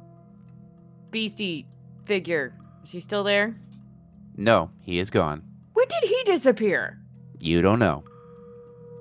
beastie 1.11 1.67
figure? 2.05 2.53
Is 2.85 2.91
he 2.91 3.01
still 3.01 3.25
there? 3.25 3.57
No, 4.37 4.71
he 4.83 4.99
is 4.99 5.11
gone. 5.11 5.43
When 5.73 5.87
did 5.89 6.09
he 6.09 6.23
disappear? 6.25 6.99
You 7.41 7.61
don't 7.61 7.81
know. 7.81 8.05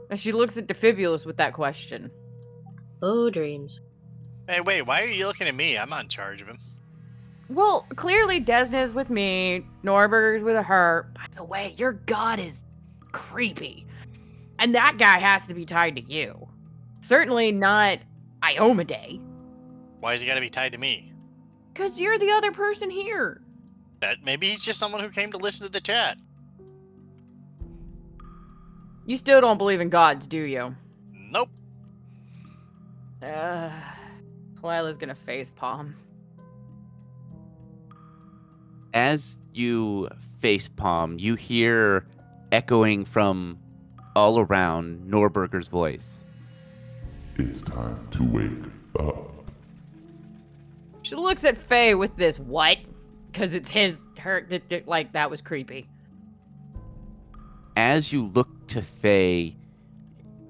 And 0.10 0.20
she 0.20 0.32
looks 0.32 0.58
at 0.58 0.68
Defibulus 0.68 1.26
with 1.26 1.38
that 1.38 1.54
question. 1.54 2.12
Oh, 3.02 3.30
dreams. 3.30 3.82
Hey, 4.48 4.62
wait, 4.62 4.84
why 4.84 5.02
are 5.02 5.08
you 5.08 5.26
looking 5.26 5.48
at 5.48 5.56
me? 5.56 5.78
I'm 5.78 5.90
not 5.90 6.04
in 6.04 6.10
charge 6.10 6.42
of 6.42 6.48
him. 6.48 6.60
Well, 7.50 7.86
clearly 7.96 8.44
Desna's 8.44 8.94
with 8.94 9.10
me, 9.10 9.66
Norgorber's 9.84 10.42
with 10.42 10.66
her. 10.66 11.12
By 11.14 11.26
the 11.36 11.44
way, 11.44 11.76
your 11.78 11.94
god 11.94 12.40
is 12.40 12.58
creepy. 13.12 13.86
And 14.58 14.74
that 14.74 14.98
guy 14.98 15.20
has 15.20 15.46
to 15.48 15.54
be 15.54 15.66
tied 15.66 15.96
to 15.98 16.02
you. 16.02 16.48
Certainly 17.02 17.52
not 17.52 18.00
Iomedae. 18.42 19.22
Why 20.00 20.14
is 20.14 20.22
he 20.22 20.28
got 20.28 20.36
to 20.36 20.42
be 20.42 20.50
tied 20.50 20.72
to 20.72 20.78
me? 20.78 21.12
Because 21.74 22.00
you're 22.00 22.18
the 22.18 22.32
other 22.32 22.52
person 22.52 22.90
here. 22.90 23.42
That 24.00 24.18
maybe 24.24 24.50
he's 24.50 24.64
just 24.64 24.80
someone 24.80 25.02
who 25.02 25.10
came 25.10 25.32
to 25.32 25.38
listen 25.38 25.68
to 25.68 25.72
the 25.72 25.82
chat. 25.82 26.18
You 29.06 29.18
still 29.18 29.40
don't 29.40 29.58
believe 29.58 29.82
in 29.82 29.90
gods, 29.90 30.26
do 30.26 30.42
you? 30.42 30.76
Nope. 31.32 31.50
Uh, 33.22 33.70
Kalila's 34.62 34.98
gonna 34.98 35.16
face 35.16 35.52
palm. 35.52 35.96
As 38.96 39.38
you 39.54 40.08
face 40.40 40.70
palm, 40.70 41.20
you 41.20 41.36
hear 41.36 42.08
echoing 42.54 43.04
from 43.04 43.60
all 44.16 44.40
around 44.40 45.06
Norgorber's 45.06 45.68
voice. 45.68 46.24
It's 47.38 47.62
time 47.62 48.08
to 48.12 48.24
wake 48.24 48.72
up. 48.98 49.52
She 51.02 51.16
looks 51.16 51.44
at 51.44 51.58
Faye 51.58 51.94
with 51.94 52.16
this 52.16 52.40
what? 52.40 52.78
Because 53.30 53.54
it's 53.54 53.70
his, 53.70 54.02
her, 54.18 54.40
th- 54.40 54.64
th- 54.70 54.88
like, 54.88 55.12
that 55.12 55.30
was 55.30 55.42
creepy. 55.42 55.90
As 57.76 58.14
you 58.14 58.28
look 58.28 58.68
to 58.68 58.82
Faye, 58.82 59.58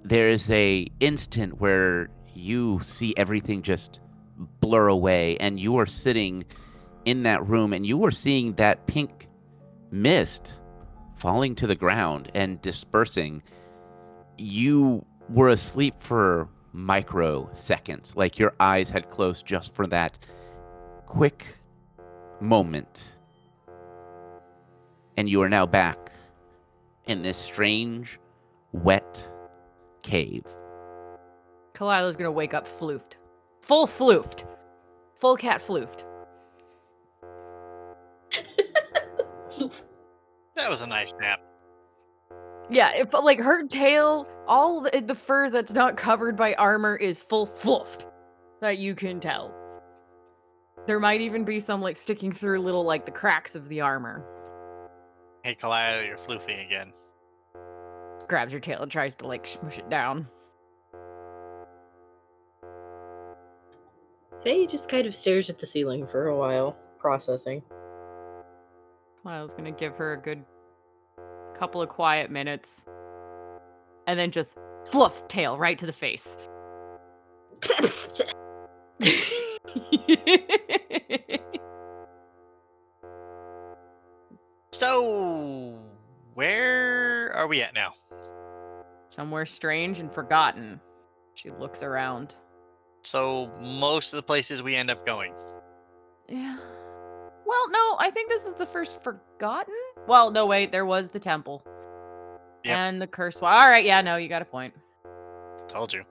there 0.03 0.29
is 0.29 0.51
a 0.51 0.87
instant 0.99 1.59
where 1.59 2.09
you 2.35 2.79
see 2.83 3.15
everything 3.17 3.63
just 3.63 4.01
blur 4.59 4.87
away, 4.87 5.35
and 5.37 5.59
you 5.59 5.77
are 5.77 5.87
sitting 5.87 6.45
in 7.05 7.23
that 7.23 7.47
room, 7.47 7.71
and 7.73 7.85
you 7.85 7.97
were 7.97 8.11
seeing 8.11 8.53
that 8.53 8.85
pink 8.87 9.27
mist 9.91 10.53
falling 11.15 11.55
to 11.55 11.67
the 11.67 11.75
ground 11.75 12.31
and 12.33 12.61
dispersing. 12.61 13.41
You 14.37 15.05
were 15.29 15.49
asleep 15.49 15.95
for 15.97 16.49
microseconds, 16.75 18.15
like 18.15 18.37
your 18.37 18.53
eyes 18.59 18.89
had 18.89 19.09
closed 19.09 19.45
just 19.45 19.73
for 19.73 19.87
that 19.87 20.17
quick 21.05 21.45
moment. 22.41 23.13
And 25.17 25.29
you 25.29 25.41
are 25.41 25.49
now 25.49 25.65
back 25.65 26.11
in 27.05 27.21
this 27.21 27.37
strange, 27.37 28.19
wet 28.73 29.31
cave. 30.01 30.43
Kalila's 31.73 32.15
gonna 32.15 32.31
wake 32.31 32.53
up 32.53 32.67
floofed. 32.67 33.17
Full 33.61 33.87
floofed. 33.87 34.45
Full 35.15 35.37
cat 35.37 35.61
floofed. 35.61 36.03
That 40.55 40.69
was 40.69 40.81
a 40.81 40.87
nice 40.87 41.13
nap. 41.19 41.41
Yeah, 42.69 42.93
if 42.95 43.13
like 43.13 43.39
her 43.39 43.67
tail, 43.67 44.27
all 44.47 44.81
the, 44.81 45.01
the 45.01 45.15
fur 45.15 45.49
that's 45.49 45.73
not 45.73 45.97
covered 45.97 46.35
by 46.35 46.53
armor 46.55 46.95
is 46.95 47.21
full 47.21 47.45
fluffed. 47.45 48.07
That 48.61 48.77
you 48.77 48.95
can 48.95 49.19
tell. 49.19 49.53
There 50.87 50.99
might 50.99 51.21
even 51.21 51.43
be 51.43 51.59
some 51.59 51.81
like 51.81 51.97
sticking 51.97 52.31
through 52.31 52.59
little 52.61 52.83
like 52.83 53.05
the 53.05 53.11
cracks 53.11 53.55
of 53.55 53.67
the 53.69 53.81
armor. 53.81 54.23
Hey, 55.43 55.55
Kalila, 55.55 56.07
you're 56.07 56.17
floofing 56.17 56.65
again. 56.65 56.91
Grabs 58.27 58.53
her 58.53 58.59
tail 58.59 58.81
and 58.81 58.91
tries 58.91 59.13
to 59.15 59.27
like 59.27 59.45
smush 59.45 59.77
it 59.77 59.89
down. 59.89 60.27
Faye 64.43 64.65
just 64.67 64.89
kind 64.89 65.05
of 65.05 65.15
stares 65.15 65.49
at 65.49 65.59
the 65.59 65.67
ceiling 65.67 66.07
for 66.07 66.27
a 66.27 66.37
while, 66.37 66.77
processing. 66.99 67.63
Kalila's 69.25 69.53
gonna 69.53 69.71
give 69.71 69.95
her 69.97 70.13
a 70.13 70.17
good 70.17 70.45
couple 71.57 71.81
of 71.81 71.89
quiet 71.89 72.29
minutes. 72.29 72.83
And 74.07 74.19
then 74.19 74.31
just 74.31 74.57
fluff 74.91 75.27
tail 75.27 75.57
right 75.57 75.77
to 75.79 75.85
the 75.85 75.93
face. 75.93 76.37
So, 84.71 85.79
where 86.33 87.31
are 87.33 87.47
we 87.47 87.61
at 87.61 87.73
now? 87.73 87.93
Somewhere 89.07 89.45
strange 89.45 89.99
and 89.99 90.13
forgotten. 90.13 90.81
She 91.35 91.49
looks 91.49 91.81
around. 91.81 92.35
So, 93.03 93.49
most 93.61 94.11
of 94.11 94.17
the 94.17 94.23
places 94.23 94.61
we 94.61 94.75
end 94.75 94.91
up 94.91 95.05
going. 95.05 95.33
Yeah. 96.27 96.57
Well, 97.45 97.69
no, 97.69 97.95
I 97.99 98.09
think 98.11 98.29
this 98.29 98.43
is 98.45 98.55
the 98.55 98.65
first 98.65 99.03
forgotten. 99.03 99.75
Well, 100.07 100.31
no, 100.31 100.45
wait, 100.45 100.71
there 100.71 100.85
was 100.85 101.09
the 101.09 101.19
temple. 101.19 101.63
Yep. 102.63 102.77
And 102.77 103.01
the 103.01 103.07
curse. 103.07 103.39
Well, 103.39 103.51
all 103.51 103.67
right, 103.67 103.85
yeah, 103.85 104.01
no, 104.01 104.15
you 104.15 104.27
got 104.27 104.41
a 104.41 104.45
point. 104.45 104.73
Told 105.67 105.93
you. 105.93 106.03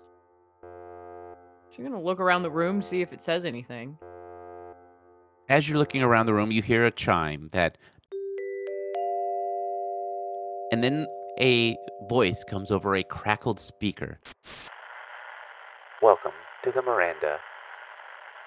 She's 1.74 1.84
gonna 1.84 2.00
look 2.00 2.20
around 2.20 2.42
the 2.42 2.50
room, 2.50 2.80
see 2.80 3.00
if 3.00 3.12
it 3.12 3.20
says 3.20 3.44
anything. 3.44 3.98
As 5.48 5.68
you're 5.68 5.78
looking 5.78 6.02
around 6.02 6.26
the 6.26 6.34
room, 6.34 6.52
you 6.52 6.62
hear 6.62 6.86
a 6.86 6.90
chime 6.90 7.50
that. 7.52 7.76
And 10.70 10.82
then 10.82 11.06
a 11.40 11.76
voice 12.08 12.44
comes 12.44 12.70
over 12.70 12.94
a 12.94 13.02
crackled 13.02 13.58
speaker. 13.58 14.20
Welcome 16.00 16.32
to 16.62 16.70
the 16.70 16.82
Miranda. 16.82 17.38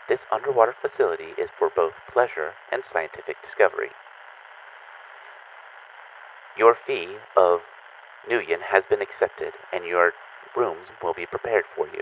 This 0.10 0.22
underwater 0.32 0.74
facility 0.82 1.34
is 1.38 1.50
for 1.60 1.70
both 1.76 1.94
pleasure 2.12 2.54
and 2.72 2.84
scientific 2.86 3.36
discovery. 3.42 3.90
Your 6.58 6.78
fee 6.88 7.18
of 7.36 7.60
Nuyen 8.30 8.62
has 8.62 8.86
been 8.90 9.02
accepted, 9.02 9.54
and 9.74 9.84
your 9.86 10.14
rooms 10.56 10.88
will 11.04 11.14
be 11.14 11.26
prepared 11.26 11.66
for 11.76 11.88
you. 11.88 12.02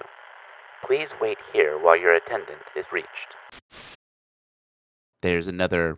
Please 0.86 1.10
wait 1.20 1.40
here 1.52 1.80
while 1.80 1.98
your 1.98 2.14
attendant 2.14 2.62
is 2.76 2.86
reached. 2.92 3.10
There's 5.24 5.48
another. 5.48 5.98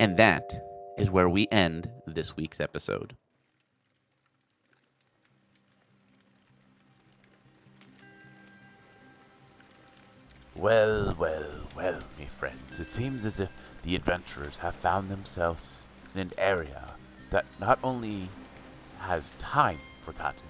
And 0.00 0.16
that 0.16 0.50
is 0.96 1.10
where 1.10 1.28
we 1.28 1.46
end 1.52 1.90
this 2.06 2.36
week's 2.36 2.60
episode. 2.60 3.16
Well, 10.58 11.14
well, 11.18 11.44
well, 11.76 12.00
me 12.18 12.24
friends, 12.24 12.80
it 12.80 12.86
seems 12.86 13.26
as 13.26 13.40
if 13.40 13.50
the 13.82 13.94
adventurers 13.94 14.56
have 14.58 14.74
found 14.74 15.10
themselves 15.10 15.84
in 16.14 16.20
an 16.22 16.32
area 16.38 16.94
that 17.28 17.44
not 17.60 17.78
only 17.84 18.30
has 19.00 19.32
time 19.38 19.78
forgotten, 20.02 20.48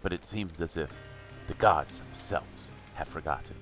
but 0.00 0.12
it 0.12 0.24
seems 0.24 0.60
as 0.60 0.76
if 0.76 0.92
the 1.48 1.54
gods 1.54 1.98
themselves 1.98 2.70
have 2.94 3.08
forgotten. 3.08 3.56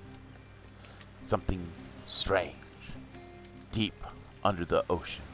Something 1.22 1.66
strange, 2.04 2.54
deep 3.72 4.04
under 4.44 4.66
the 4.66 4.84
ocean. 4.90 5.24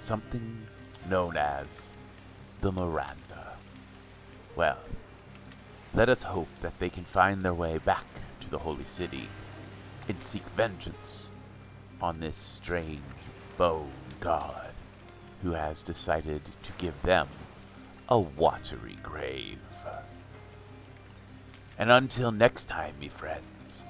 Something 0.00 0.66
known 1.08 1.36
as 1.36 1.92
the 2.60 2.72
Miranda. 2.72 3.52
Well, 4.56 4.78
let 5.94 6.08
us 6.08 6.24
hope 6.24 6.48
that 6.62 6.80
they 6.80 6.90
can 6.90 7.04
find 7.04 7.42
their 7.42 7.54
way 7.54 7.78
back 7.78 8.04
the 8.50 8.58
Holy 8.58 8.84
City 8.84 9.28
and 10.08 10.22
seek 10.22 10.46
vengeance 10.50 11.30
on 12.00 12.20
this 12.20 12.36
strange 12.36 13.00
bone 13.56 13.90
god 14.20 14.72
who 15.42 15.52
has 15.52 15.82
decided 15.82 16.42
to 16.64 16.72
give 16.78 17.00
them 17.02 17.28
a 18.08 18.18
watery 18.18 18.96
grave. 19.02 19.58
And 21.78 21.90
until 21.90 22.32
next 22.32 22.64
time, 22.64 22.98
me 22.98 23.08
friends, 23.08 23.84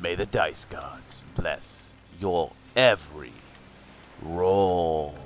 may 0.00 0.14
the 0.14 0.26
dice 0.26 0.64
gods 0.66 1.24
bless 1.34 1.92
your 2.20 2.52
every 2.74 3.32
roll. 4.22 5.25